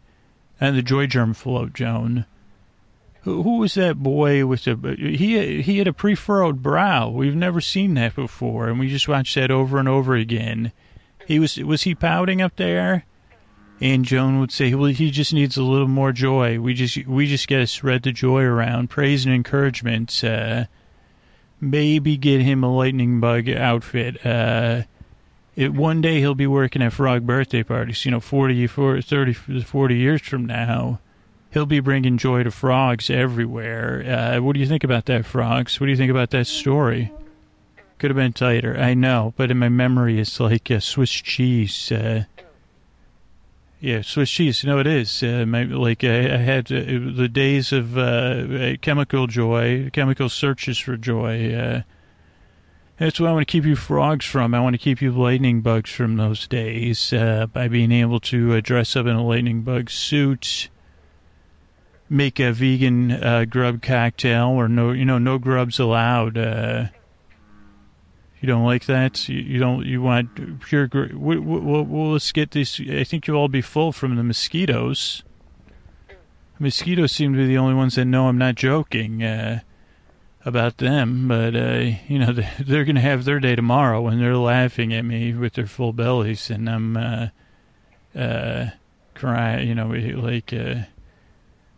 [0.59, 2.25] And the Joy Germ float, Joan.
[3.23, 4.95] Who, who was that boy with the?
[4.97, 7.09] He he had a pre-furrowed brow.
[7.09, 10.71] We've never seen that before, and we just watched that over and over again.
[11.27, 13.05] He was was he pouting up there?
[13.81, 16.59] And Joan would say, "Well, he just needs a little more joy.
[16.59, 20.65] We just we just got to spread the joy around, praise and encouragement." Uh,
[21.59, 24.25] maybe get him a lightning bug outfit.
[24.25, 24.83] Uh,
[25.57, 29.33] it, one day he'll be working at frog birthday parties, you know, 40, 40, 30,
[29.63, 30.99] 40 years from now.
[31.51, 34.03] He'll be bringing joy to frogs everywhere.
[34.05, 35.79] Uh, what do you think about that, frogs?
[35.79, 37.11] What do you think about that story?
[37.99, 41.91] Could have been tighter, I know, but in my memory, it's like a Swiss cheese.
[41.91, 42.25] Uh,
[43.79, 44.63] yeah, Swiss cheese.
[44.63, 45.23] No, it is.
[45.23, 50.77] Uh, my, like I, I had uh, the days of uh, chemical joy, chemical searches
[50.77, 51.53] for joy.
[51.53, 51.81] Uh,
[52.99, 54.53] that's what I want to keep you frogs from.
[54.53, 58.53] I want to keep you lightning bugs from those days uh, by being able to
[58.53, 60.69] uh, dress up in a lightning bug suit,
[62.09, 66.91] make a vegan grub cocktail, or no, you know, no grubs allowed.
[68.39, 69.27] You don't like that?
[69.27, 69.85] You, you don't.
[69.85, 70.89] You want pure.
[70.93, 72.79] Well, well, well, let's get this.
[72.79, 75.23] I think you'll all be full from the mosquitoes.
[76.59, 79.61] Mosquitoes seem to be the only ones that know I'm not joking uh,
[80.45, 81.27] about them.
[81.27, 85.03] But uh, you know, they're going to have their day tomorrow when they're laughing at
[85.03, 87.27] me with their full bellies, and I'm uh,
[88.15, 88.67] uh,
[89.15, 89.67] crying.
[89.67, 90.53] You know, like.
[90.53, 90.83] Uh,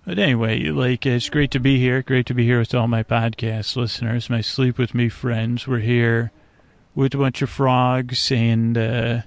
[0.05, 2.01] but anyway, like it's great to be here.
[2.01, 5.67] Great to be here with all my podcast listeners, my sleep with me friends.
[5.67, 6.31] We're here
[6.99, 9.21] with a bunch of frogs and uh,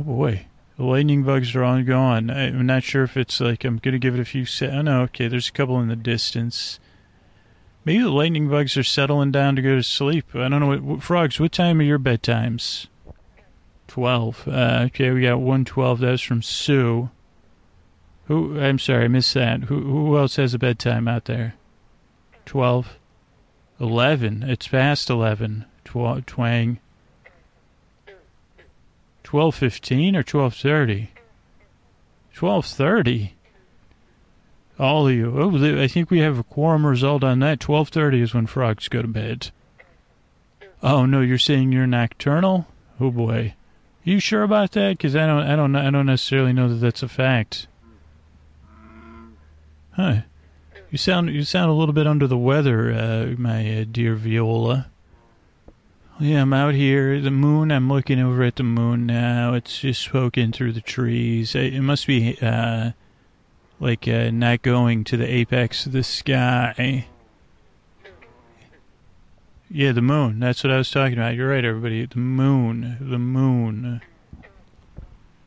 [0.00, 0.44] oh boy,
[0.76, 2.30] the lightning bugs are all gone.
[2.30, 5.02] I'm not sure if it's like I'm gonna give it a few se- Oh no,
[5.02, 6.80] okay, there's a couple in the distance.
[7.84, 10.34] Maybe the lightning bugs are settling down to go to sleep.
[10.34, 11.38] I don't know what, what frogs.
[11.38, 12.88] What time are your bedtimes?
[13.86, 14.46] Twelve.
[14.48, 16.00] Uh, okay, we got one twelve.
[16.00, 17.08] That's from Sue.
[18.26, 18.60] Who?
[18.60, 19.62] I'm sorry, I missed that.
[19.64, 19.80] Who?
[19.80, 21.54] Who else has a bedtime out there?
[22.44, 22.98] Twelve.
[23.78, 24.42] Eleven.
[24.42, 26.78] It's past eleven tw- twang.
[29.22, 31.10] Twelve fifteen or twelve thirty?
[32.32, 33.34] Twelve thirty.
[34.78, 35.34] All of you.
[35.38, 37.60] Oh, I think we have a quorum result on that.
[37.60, 39.50] Twelve thirty is when frogs go to bed.
[40.82, 42.66] Oh no, you're saying you're nocturnal?
[43.00, 43.54] Oh boy,
[44.04, 44.96] you sure about that?
[44.96, 47.66] Because I don't, I don't, I don't necessarily know that that's a fact.
[49.92, 50.20] Huh?
[50.90, 54.86] You sound, you sound a little bit under the weather, uh, my uh, dear Viola.
[56.20, 57.20] Yeah, I'm out here.
[57.20, 59.54] The moon, I'm looking over at the moon now.
[59.54, 61.54] It's just poking through the trees.
[61.54, 62.90] It must be, uh,
[63.78, 67.06] like, uh, not going to the apex of the sky.
[69.70, 70.40] Yeah, the moon.
[70.40, 71.36] That's what I was talking about.
[71.36, 72.04] You're right, everybody.
[72.06, 72.96] The moon.
[73.00, 74.00] The moon.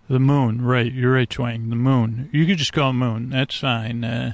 [0.08, 0.62] The moon.
[0.62, 0.92] Right.
[0.94, 1.70] You're right, Twang.
[1.70, 2.30] The moon.
[2.32, 3.32] You could just call it moon.
[3.32, 4.06] That's fine.
[4.06, 4.34] Uh,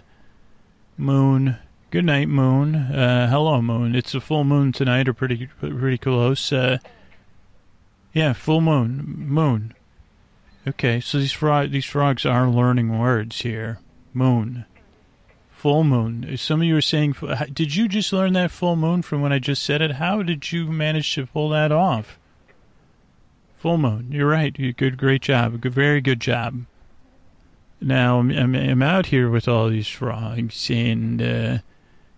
[0.98, 1.58] moon.
[1.98, 2.76] Good night, Moon.
[2.76, 3.96] Uh, hello, Moon.
[3.96, 6.54] It's a full moon tonight, or pretty pretty close.
[6.54, 6.78] Uh,
[8.14, 9.16] yeah, full moon.
[9.18, 9.74] Moon.
[10.68, 13.80] Okay, so these frog these frogs are learning words here.
[14.14, 14.66] Moon.
[15.50, 16.38] Full moon.
[16.38, 17.16] Some of you are saying,
[17.52, 19.94] did you just learn that full moon from when I just said it?
[19.94, 22.20] How did you manage to pull that off?
[23.58, 24.12] Full moon.
[24.12, 24.56] You're right.
[24.60, 25.62] You good, great job.
[25.62, 26.64] Good, very good job.
[27.82, 31.58] Now I'm, I'm, out here with all these frogs, and uh,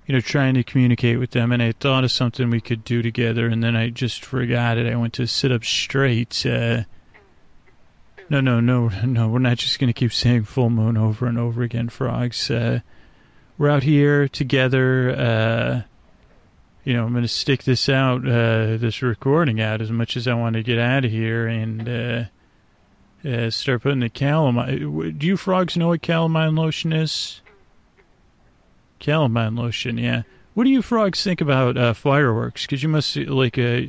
[0.09, 3.03] you know, trying to communicate with them, and I thought of something we could do
[3.03, 4.91] together, and then I just forgot it.
[4.91, 6.43] I went to sit up straight.
[6.47, 6.85] Uh,
[8.27, 9.27] no, no, no, no.
[9.27, 12.49] We're not just going to keep saying full moon over and over again, frogs.
[12.49, 12.79] Uh,
[13.59, 15.11] we're out here together.
[15.11, 15.81] Uh,
[16.83, 20.27] you know, I'm going to stick this out, uh, this recording out as much as
[20.27, 22.23] I want to get out of here and uh,
[23.29, 25.19] uh, start putting the calamine.
[25.19, 27.41] Do you frogs know what calamine lotion is?
[28.99, 30.23] Calamine lotion, yeah.
[30.53, 32.63] What do you frogs think about uh, fireworks?
[32.63, 33.81] Because you must like uh,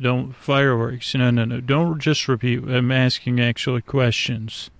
[0.00, 1.14] Don't fireworks.
[1.14, 1.60] No, no, no.
[1.60, 2.62] Don't just repeat.
[2.64, 4.70] I'm asking actual questions.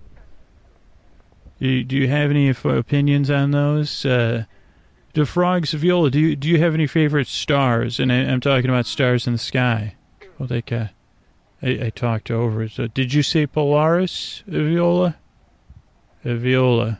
[1.59, 4.05] Do you, do you have any opinions on those?
[4.05, 4.45] Uh,
[5.13, 6.11] the frogs, Viola.
[6.11, 7.99] Do you do you have any favorite stars?
[7.99, 9.95] And I, I'm talking about stars in the sky.
[10.37, 10.87] Well, they uh,
[11.63, 12.73] I, I talked over it.
[12.73, 15.17] So, did you say Polaris, Viola?
[16.23, 16.99] Viola.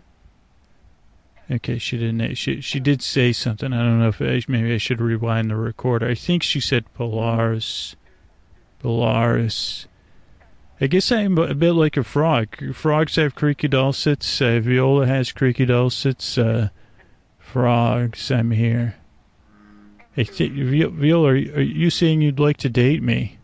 [1.49, 2.35] Okay, she didn't.
[2.35, 3.71] She she did say something.
[3.71, 6.07] I don't know if I, maybe I should rewind the recorder.
[6.07, 7.95] I think she said Polaris.
[8.79, 9.87] Polaris.
[10.79, 12.75] I guess I'm a bit like a frog.
[12.75, 14.41] Frogs have creaky dulcets.
[14.41, 16.37] Uh, Viola has creaky dulcets.
[16.37, 16.69] Uh,
[17.39, 18.95] frogs, I'm here.
[20.11, 23.37] Hey, Viola, are you saying you'd like to date me?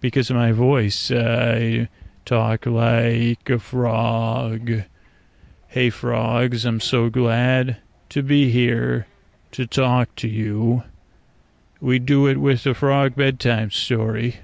[0.00, 1.12] Because of my voice.
[1.12, 1.88] I
[2.24, 4.84] talk like a frog.
[5.72, 7.78] Hey, frogs, I'm so glad
[8.10, 9.06] to be here
[9.52, 10.82] to talk to you.
[11.80, 14.40] We do it with the frog bedtime story.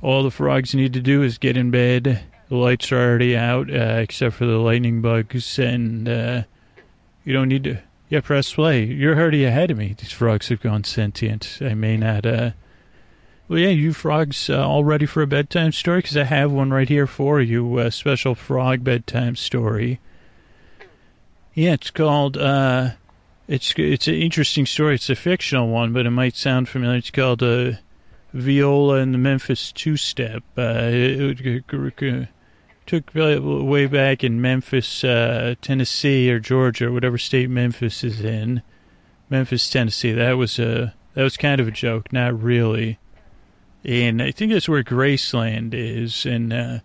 [0.00, 2.24] All the frogs need to do is get in bed.
[2.48, 6.44] The lights are already out, uh, except for the lightning bugs, and uh,
[7.22, 7.82] you don't need to.
[8.08, 8.82] Yeah, press play.
[8.82, 9.94] You're already ahead of me.
[9.98, 11.58] These frogs have gone sentient.
[11.60, 12.24] I may not.
[12.24, 12.52] Uh,
[13.46, 15.98] well, yeah, you frogs uh, all ready for a bedtime story?
[15.98, 17.78] Because I have one right here for you.
[17.78, 20.00] A special frog bedtime story.
[21.54, 22.36] Yeah, it's called.
[22.36, 22.90] Uh,
[23.46, 24.96] it's it's an interesting story.
[24.96, 26.98] It's a fictional one, but it might sound familiar.
[26.98, 27.72] It's called uh,
[28.32, 30.42] Viola and the Memphis Two Step.
[30.58, 32.28] Uh, it, it, it,
[32.86, 38.60] took way back in Memphis, uh, Tennessee, or Georgia, or whatever state Memphis is in.
[39.30, 40.12] Memphis, Tennessee.
[40.12, 42.98] That was a that was kind of a joke, not really.
[43.84, 46.78] And I think that's where Graceland is, and uh,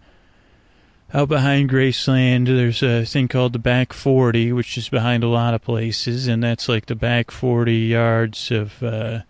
[1.13, 5.53] out behind Graceland, there's a thing called the back 40, which is behind a lot
[5.53, 9.21] of places, and that's like the back 40 yards of uh,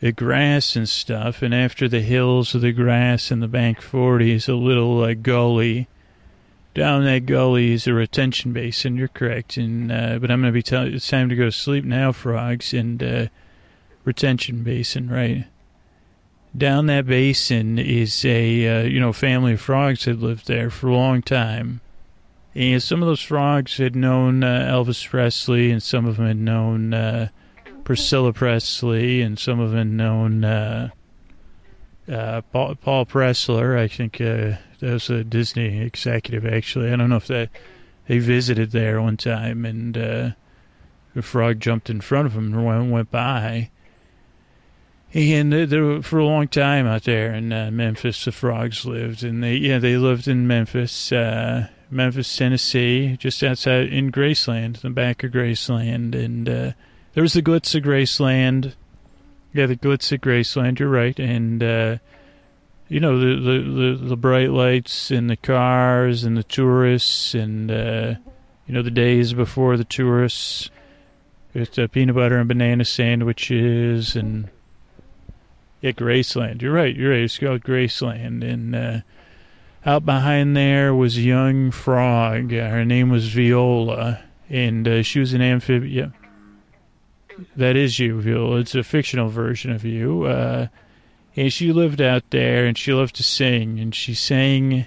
[0.00, 1.40] the grass and stuff.
[1.40, 5.14] And after the hills of the grass and the back 40 is a little uh,
[5.14, 5.88] gully.
[6.74, 8.96] Down that gully is a retention basin.
[8.96, 11.52] You're correct, and uh, but I'm going to be telling it's time to go to
[11.52, 13.26] sleep now, frogs, and uh,
[14.04, 15.44] retention basin, right?
[16.56, 20.88] Down that basin is a uh, you know family of frogs that lived there for
[20.88, 21.80] a long time,
[22.54, 26.36] and some of those frogs had known uh, Elvis Presley, and some of them had
[26.36, 27.28] known uh,
[27.84, 30.88] Priscilla Presley, and some of them had known uh,
[32.10, 33.78] uh, Paul, Paul Pressler.
[33.78, 36.44] I think uh, that was a Disney executive.
[36.44, 37.48] Actually, I don't know if that
[38.08, 42.90] they visited there one time, and the frog jumped in front of him and went,
[42.90, 43.70] went by
[45.14, 49.42] and there for a long time out there in uh, Memphis, the frogs lived, and
[49.42, 55.22] they yeah they lived in Memphis, uh, Memphis, Tennessee, just outside in Graceland, the back
[55.22, 56.72] of Graceland, and uh,
[57.12, 58.74] there was the glitz of Graceland,
[59.52, 60.78] yeah, the glitz of Graceland.
[60.78, 61.98] You're right, and uh,
[62.88, 67.70] you know the, the the the bright lights and the cars and the tourists, and
[67.70, 68.14] uh,
[68.66, 70.70] you know the days before the tourists
[71.52, 74.48] with the peanut butter and banana sandwiches and
[75.82, 76.62] yeah, Graceland.
[76.62, 76.94] You're right.
[76.94, 77.22] You're right.
[77.22, 78.48] It's called Graceland.
[78.48, 79.00] And uh,
[79.84, 82.52] out behind there was a young frog.
[82.52, 86.14] Her name was Viola, and uh, she was an amphibian.
[87.56, 88.58] That is you, Viola.
[88.58, 90.22] It's a fictional version of you.
[90.24, 90.68] Uh,
[91.34, 94.86] and she lived out there, and she loved to sing, and she sang,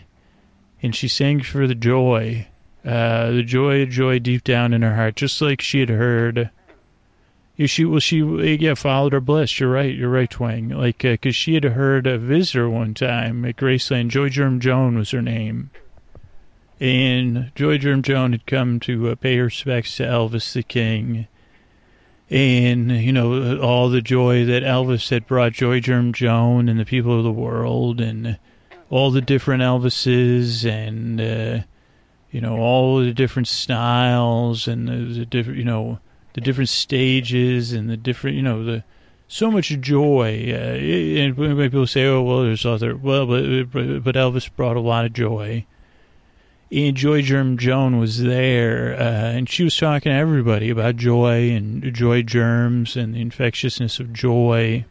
[0.81, 2.47] and she sang for the joy,
[2.85, 6.51] uh, the joy, joy deep down in her heart, just like she had heard
[7.57, 9.59] yeah, she well, she yeah followed her bliss.
[9.59, 9.95] You're right.
[9.95, 10.69] You're right, Twang.
[10.69, 14.09] Like, uh, cause she had heard a visitor one time at Graceland.
[14.09, 15.71] Joy Germ Joan was her name,
[16.81, 21.27] and Joy Germ Joan had come to uh, pay her respects to Elvis the King,
[22.29, 26.85] and you know all the joy that Elvis had brought Joy Germ Joan and the
[26.85, 28.37] people of the world, and
[28.89, 31.63] all the different Elvises, and uh,
[32.31, 35.99] you know all the different styles and the, the different you know
[36.35, 38.83] the different stages and the different, you know, the
[39.27, 40.51] so much joy.
[40.51, 43.71] Uh, and people say, "Oh, well, there's other," well, but
[44.03, 45.65] but Elvis brought a lot of joy.
[46.71, 51.51] And Joy Germ Joan was there, uh, and she was talking to everybody about joy
[51.51, 54.83] and joy germs and the infectiousness of joy.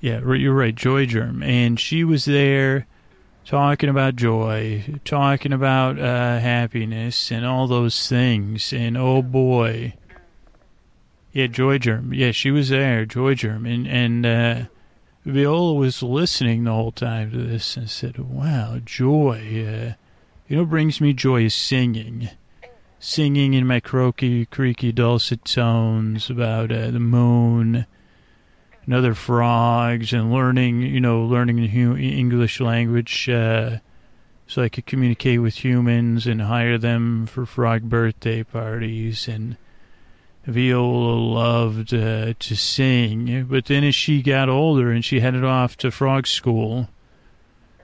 [0.00, 2.86] Yeah, you're right, joy germ, and she was there
[3.44, 8.72] talking about joy, talking about uh, happiness, and all those things.
[8.72, 9.94] And oh boy,
[11.32, 12.12] yeah, Joy Germ.
[12.12, 13.66] Yeah, she was there, Joy Germ.
[13.66, 14.64] And, and uh,
[15.24, 19.38] Viola was listening the whole time to this and said, wow, joy.
[19.38, 19.94] Uh,
[20.48, 22.28] you know brings me joy is singing.
[22.98, 27.86] Singing in my croaky, creaky, dulcet tones about uh, the moon,
[28.84, 33.78] and other frogs and learning, you know, learning the hu- English language uh,
[34.46, 39.28] so I could communicate with humans and hire them for frog birthday parties.
[39.28, 39.56] And
[40.46, 45.76] Viola loved uh, to sing, but then as she got older and she headed off
[45.78, 46.88] to frog school,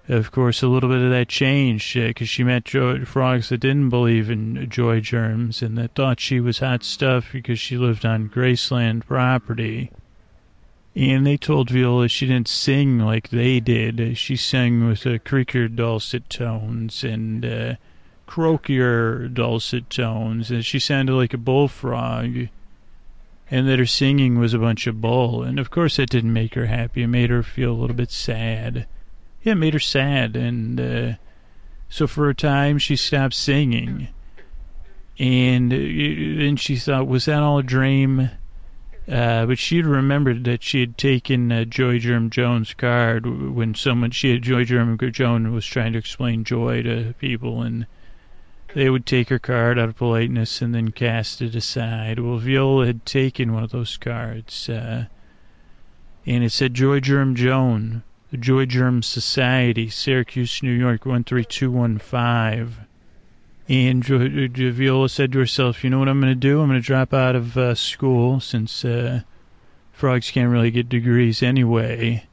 [0.09, 3.59] of course, a little bit of that changed because uh, she met joy, frogs that
[3.59, 8.07] didn't believe in joy germs and that thought she was hot stuff because she lived
[8.07, 9.91] on Graceland property.
[10.95, 14.17] And they told Viola she didn't sing like they did.
[14.17, 17.75] She sang with uh, creakier dulcet tones and uh,
[18.27, 22.49] croakier dulcet tones, and she sounded like a bullfrog.
[23.49, 25.45] And that her singing was a bunch of bull.
[25.45, 27.05] And of course, that didn't make her happy.
[27.05, 28.89] It made her feel a little bit sad
[29.47, 30.35] yeah, it made her sad.
[30.35, 31.13] And uh,
[31.89, 34.09] so for a time, she stopped singing.
[35.21, 38.31] And then she thought, was that all a dream?
[39.09, 43.77] Uh, but she had remembered that she had taken uh, Joy Germ Joan's card when
[43.77, 47.87] someone she had Joy Germ Jones was trying to explain joy to people, and
[48.77, 52.19] they would take her card out of politeness and then cast it aside.
[52.19, 55.07] Well, Viola had taken one of those cards, uh,
[56.27, 62.87] and it said Joy Germ Joan, the Joy Germ Society, Syracuse, New York, 13215.
[63.67, 66.61] And Viola said to herself, you know what I'm going to do?
[66.61, 69.23] I'm going to drop out of uh, school since uh,
[69.91, 72.27] frogs can't really get degrees anyway.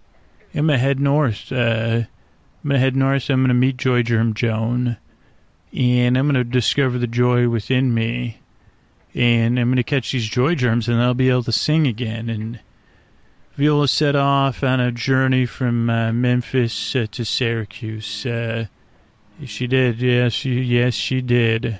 [0.53, 1.53] I'm going to head north.
[1.53, 2.03] Uh,
[2.65, 3.29] I'm going to head north.
[3.29, 4.97] I'm going to meet Joy Germ Joan.
[5.75, 8.39] And I'm going to discover the joy within me.
[9.15, 12.29] And I'm going to catch these joy germs and I'll be able to sing again.
[12.29, 12.59] And
[13.55, 18.25] Viola set off on a journey from uh, Memphis uh, to Syracuse.
[18.25, 18.65] Uh,
[19.45, 21.79] she did, yes, she, yes, she did.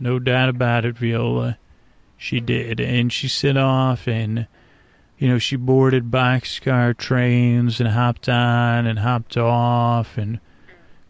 [0.00, 1.58] No doubt about it, Viola.
[2.16, 2.80] She did.
[2.80, 4.46] And she set off and,
[5.18, 10.18] you know, she boarded boxcar trains and hopped on and hopped off.
[10.18, 10.40] And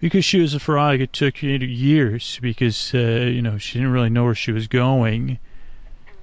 [0.01, 4.11] because she was a frog, it took years because, uh, you know, she didn't really
[4.11, 5.39] know where she was going.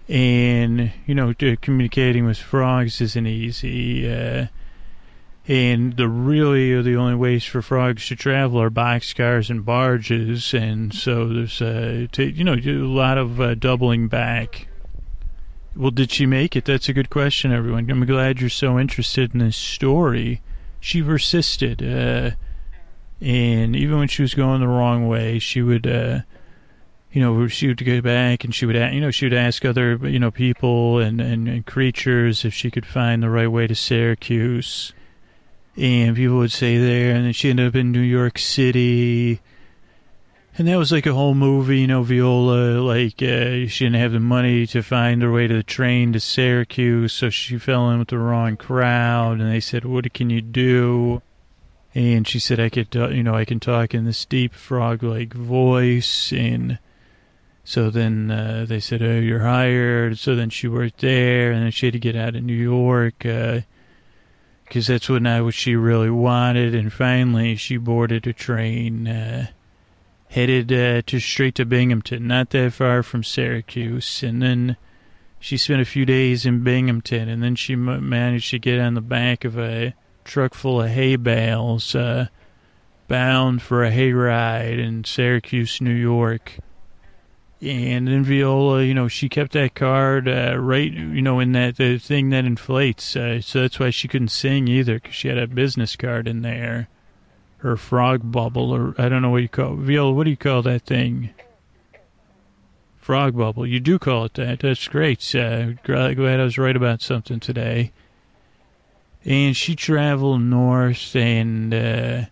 [0.07, 4.45] And you know communicating with frogs isn't easy uh,
[5.47, 10.53] and the really the only ways for frogs to travel are boxcars and barges.
[10.53, 14.67] And so there's uh, to, you know a lot of uh, doubling back.
[15.76, 16.65] Well did she make it?
[16.65, 17.89] That's a good question everyone.
[17.91, 20.41] I'm glad you're so interested in this story.
[20.80, 22.32] She persisted uh,
[23.26, 26.19] and even when she was going the wrong way she would uh,
[27.15, 29.95] you know, she would go back and she would, you know, she would ask other,
[30.03, 33.73] you know, people and, and, and creatures if she could find the right way to
[33.73, 34.91] Syracuse.
[35.78, 39.39] And people would say there, and then she ended up in New York City.
[40.57, 44.11] And that was like a whole movie, you know, Viola, like, uh, she didn't have
[44.11, 47.99] the money to find her way to the train to Syracuse, so she fell in
[47.99, 51.21] with the wrong crowd, and they said, what can you do?
[51.95, 56.33] And she said, I could, you know, I can talk in this deep frog-like voice,
[56.33, 56.77] and
[57.63, 61.71] so then uh, they said, "Oh, you're hired." So then she worked there, and then
[61.71, 63.63] she had to get out of New York because
[64.89, 66.75] uh, that's what not what she really wanted.
[66.75, 69.47] And finally, she boarded a train uh,
[70.29, 74.21] headed uh, to straight to Binghamton, not that far from Syracuse.
[74.21, 74.77] And then
[75.39, 79.01] she spent a few days in Binghamton, and then she managed to get on the
[79.01, 79.95] back of a
[80.26, 82.28] truck full of hay bales, uh,
[83.07, 86.59] bound for a hayride in Syracuse, New York
[87.61, 91.78] and then Viola, you know, she kept that card uh, right, you know, in that
[91.78, 93.15] the thing that inflates.
[93.15, 96.41] Uh, so that's why she couldn't sing either, because she had a business card in
[96.41, 96.89] there,
[97.57, 99.80] her frog bubble, or I don't know what you call it.
[99.80, 100.11] Viola.
[100.11, 101.32] What do you call that thing?
[102.97, 103.65] Frog bubble.
[103.65, 104.59] You do call it that.
[104.59, 105.36] That's great.
[105.36, 107.91] Uh, glad I was right about something today.
[109.26, 112.26] And she traveled north, and uh,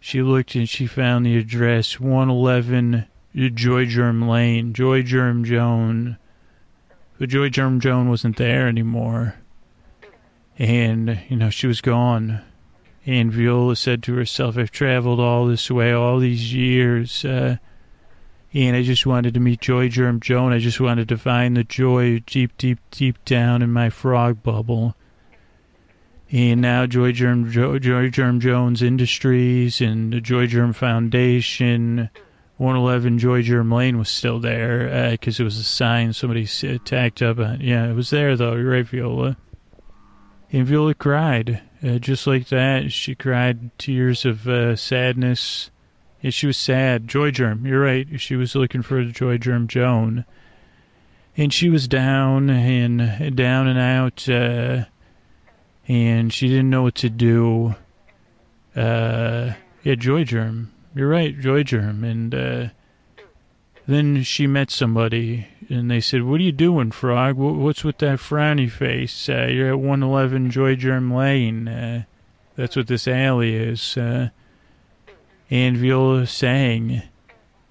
[0.00, 3.06] she looked and she found the address 111
[3.54, 6.18] Joy Germ Lane, Joy Germ Joan.
[7.18, 9.36] But Joy Germ Joan wasn't there anymore.
[10.58, 12.42] And, you know, she was gone.
[13.06, 17.56] And Viola said to herself, I've traveled all this way, all these years, uh,
[18.54, 20.52] and I just wanted to meet Joy Germ Joan.
[20.52, 24.94] I just wanted to find the joy deep, deep, deep down in my frog bubble.
[26.32, 32.08] And now Joy Germ, jo- Joy Germ Joan's Industries and the Joy Germ Foundation
[32.56, 36.46] 111 Joy Germ Lane was still there because uh, it was a sign somebody
[36.84, 37.60] tacked up on.
[37.60, 38.56] Yeah, it was there though.
[38.56, 39.36] Right, Viola.
[40.52, 42.92] And Viola cried uh, just like that.
[42.92, 45.70] She cried tears of uh, sadness.
[46.20, 47.08] Yeah, she was sad.
[47.08, 48.06] Joy Germ, you're right.
[48.20, 50.24] She was looking for Joy Germ Joan,
[51.36, 54.28] and she was down and down and out.
[54.28, 54.84] Uh,
[55.92, 57.74] and she didn't know what to do.
[58.74, 60.72] Uh, yeah, Joy Germ.
[60.94, 62.02] You're right, Joy Germ.
[62.02, 62.68] And uh,
[63.86, 67.36] then she met somebody, and they said, "What are you doing, Frog?
[67.36, 69.28] What's with that frowny face?
[69.28, 71.68] Uh, you're at 111 Joy Germ Lane.
[71.68, 72.04] Uh,
[72.56, 74.30] that's what this alley is." Uh,
[75.50, 77.02] and Viola sang,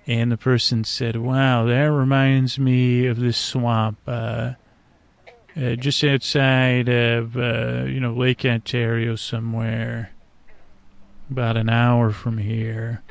[0.05, 4.51] and the person said, "Wow, that reminds me of this swamp." Uh,
[5.55, 10.11] uh, just outside of, uh, you know, Lake Ontario somewhere,
[11.29, 13.01] about an hour from here.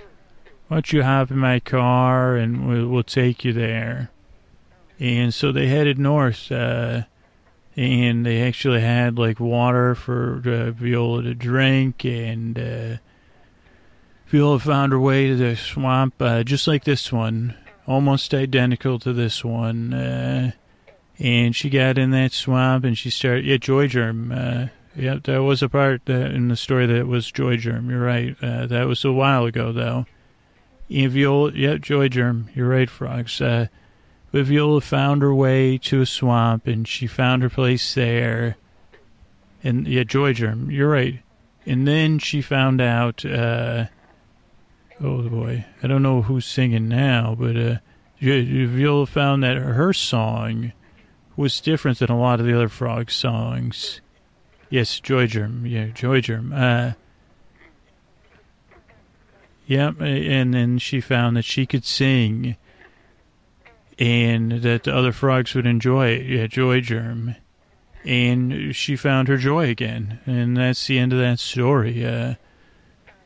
[0.68, 4.11] Why don't you hop in my car and we'll, we'll take you there?
[4.99, 7.03] And so they headed north, uh,
[7.76, 12.97] and they actually had like water for uh, Viola to drink, and uh,
[14.26, 16.14] Viola found her way to the swamp,
[16.45, 20.53] just like this one, almost identical to this one.
[21.20, 23.44] And she got in that swamp and she started.
[23.44, 24.32] Yeah, Joy Germ.
[24.32, 27.90] Uh, yeah, that was a part in the story that was Joy Germ.
[27.90, 28.34] You're right.
[28.42, 30.06] Uh, that was a while ago, though.
[30.88, 32.48] And Viola, yeah, Joy Germ.
[32.54, 33.38] You're right, frogs.
[33.40, 33.66] Uh,
[34.32, 38.56] but Viola found her way to a swamp and she found her place there.
[39.62, 40.70] And yeah, Joy Germ.
[40.70, 41.20] You're right.
[41.66, 43.24] And then she found out.
[43.24, 43.86] Uh,
[45.00, 47.76] oh boy, I don't know who's singing now, but uh,
[48.20, 50.72] Viola found that her song
[51.41, 54.03] was different than a lot of the other frog songs.
[54.68, 55.64] Yes, Joy Germ.
[55.64, 56.53] Yeah, Joy Germ.
[56.53, 56.93] Uh,
[59.66, 62.57] yeah, and then she found that she could sing
[63.99, 66.26] and that the other frogs would enjoy it.
[66.26, 67.36] Yeah, Joy Germ.
[68.05, 70.20] And she found her joy again.
[70.26, 72.05] And that's the end of that story.
[72.05, 72.34] Uh,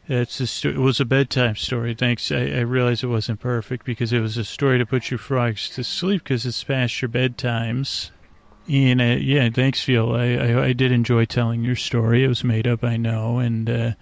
[0.07, 1.94] it's a sto- it was a bedtime story.
[1.94, 2.30] Thanks.
[2.30, 5.68] I, I realized it wasn't perfect because it was a story to put your frogs
[5.70, 8.11] to sleep because it's past your bedtimes.
[8.68, 10.14] And uh, yeah, thanks, Phil.
[10.14, 12.24] I, I, I did enjoy telling your story.
[12.24, 13.38] It was made up, I know.
[13.38, 13.92] And uh,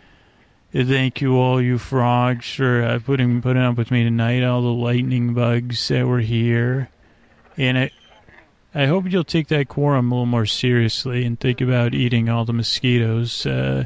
[0.73, 4.43] thank you, all you frogs, for uh, putting putting up with me tonight.
[4.43, 6.91] All the lightning bugs that were here,
[7.57, 7.91] and I
[8.75, 12.45] I hope you'll take that quorum a little more seriously and think about eating all
[12.45, 13.45] the mosquitoes.
[13.45, 13.85] Uh,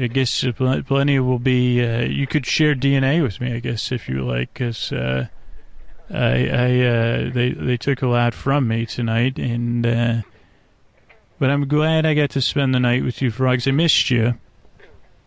[0.00, 1.84] I guess plenty will be.
[1.84, 5.26] Uh, you could share DNA with me, I guess, if you like, because uh,
[6.08, 10.22] I, I uh, they they took a lot from me tonight, and uh,
[11.40, 13.66] but I'm glad I got to spend the night with you, frogs.
[13.66, 14.34] I missed you.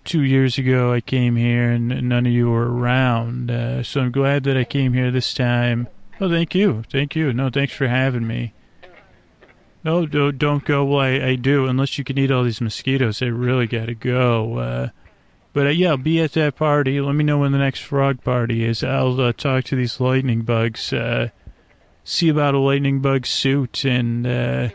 [0.03, 4.11] Two years ago, I came here, and none of you were around, uh, so I'm
[4.11, 5.87] glad that I came here this time.
[6.19, 7.31] Oh, thank you, thank you.
[7.33, 8.53] No, thanks for having me.
[9.83, 10.85] No, don't go.
[10.85, 11.65] Well, I, I do.
[11.65, 14.57] Unless you can eat all these mosquitoes, I really got to go.
[14.57, 14.89] Uh,
[15.53, 17.01] but uh, yeah, be at that party.
[17.01, 18.83] Let me know when the next frog party is.
[18.83, 20.93] I'll uh, talk to these lightning bugs.
[20.93, 21.29] Uh,
[22.03, 24.69] see about a lightning bug suit, and uh,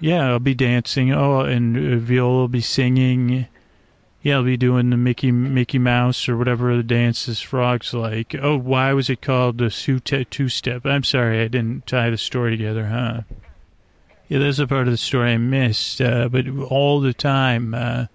[0.00, 1.12] yeah, I'll be dancing.
[1.12, 3.48] Oh, and uh, Viola will be singing.
[4.22, 8.34] Yeah, I'll be doing the Mickey Mickey Mouse or whatever the dances frogs like.
[8.40, 9.70] Oh, why was it called the
[10.30, 10.86] two step?
[10.86, 13.20] I'm sorry, I didn't tie the story together, huh?
[14.28, 18.06] Yeah, there's a part of the story I missed, uh, but all the time, uh,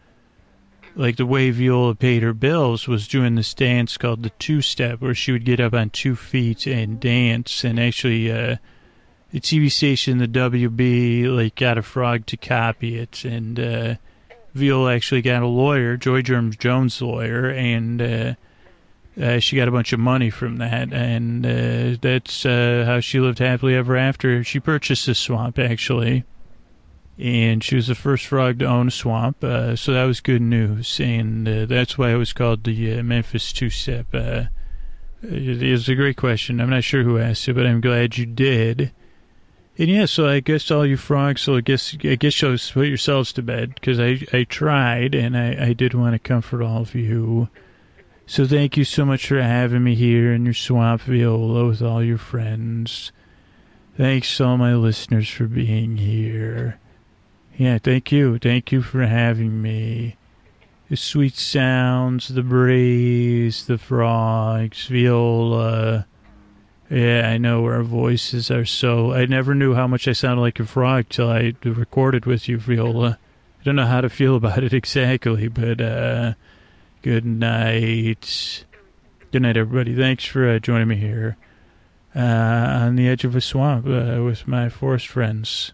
[0.93, 4.99] like the way Viola paid her bills was doing this dance called the two step,
[4.99, 7.63] where she would get up on two feet and dance.
[7.63, 8.57] And actually, uh,
[9.31, 13.95] the TV station, the WB, like got a frog to copy it, and uh,
[14.53, 18.35] Viola actually got a lawyer, Joy Germs Joan's lawyer, and
[19.19, 23.19] uh, she got a bunch of money from that, and uh, that's uh, how she
[23.19, 24.43] lived happily ever after.
[24.43, 26.23] She purchased this swamp, actually,
[27.17, 30.41] and she was the first frog to own a swamp, uh, so that was good
[30.41, 34.07] news, and uh, that's why it was called the uh, Memphis Two Step.
[34.13, 34.47] it
[35.21, 36.61] is a great question.
[36.61, 38.91] I'm not sure who asked it, but I'm glad you did.
[39.77, 42.87] And yeah, so I guess all you frogs, so I guess I guess you'll put
[42.87, 46.81] yourselves to bed because I I tried and I I did want to comfort all
[46.81, 47.49] of you.
[48.31, 52.01] So thank you so much for having me here in your swamp viola with all
[52.01, 53.11] your friends.
[53.97, 56.79] Thanks all my listeners for being here.
[57.57, 58.39] Yeah, thank you.
[58.39, 60.15] Thank you for having me.
[60.89, 66.07] The sweet sounds, the breeze, the frogs, viola.
[66.89, 69.11] Yeah, I know our voices are so.
[69.11, 72.59] I never knew how much I sounded like a frog till I recorded with you,
[72.59, 73.19] Viola.
[73.59, 76.33] I don't know how to feel about it exactly, but uh,
[77.01, 78.65] Good night.
[79.31, 79.95] Good night, everybody.
[79.95, 81.35] Thanks for uh, joining me here
[82.15, 85.73] uh, on the edge of a swamp uh, with my forest friends.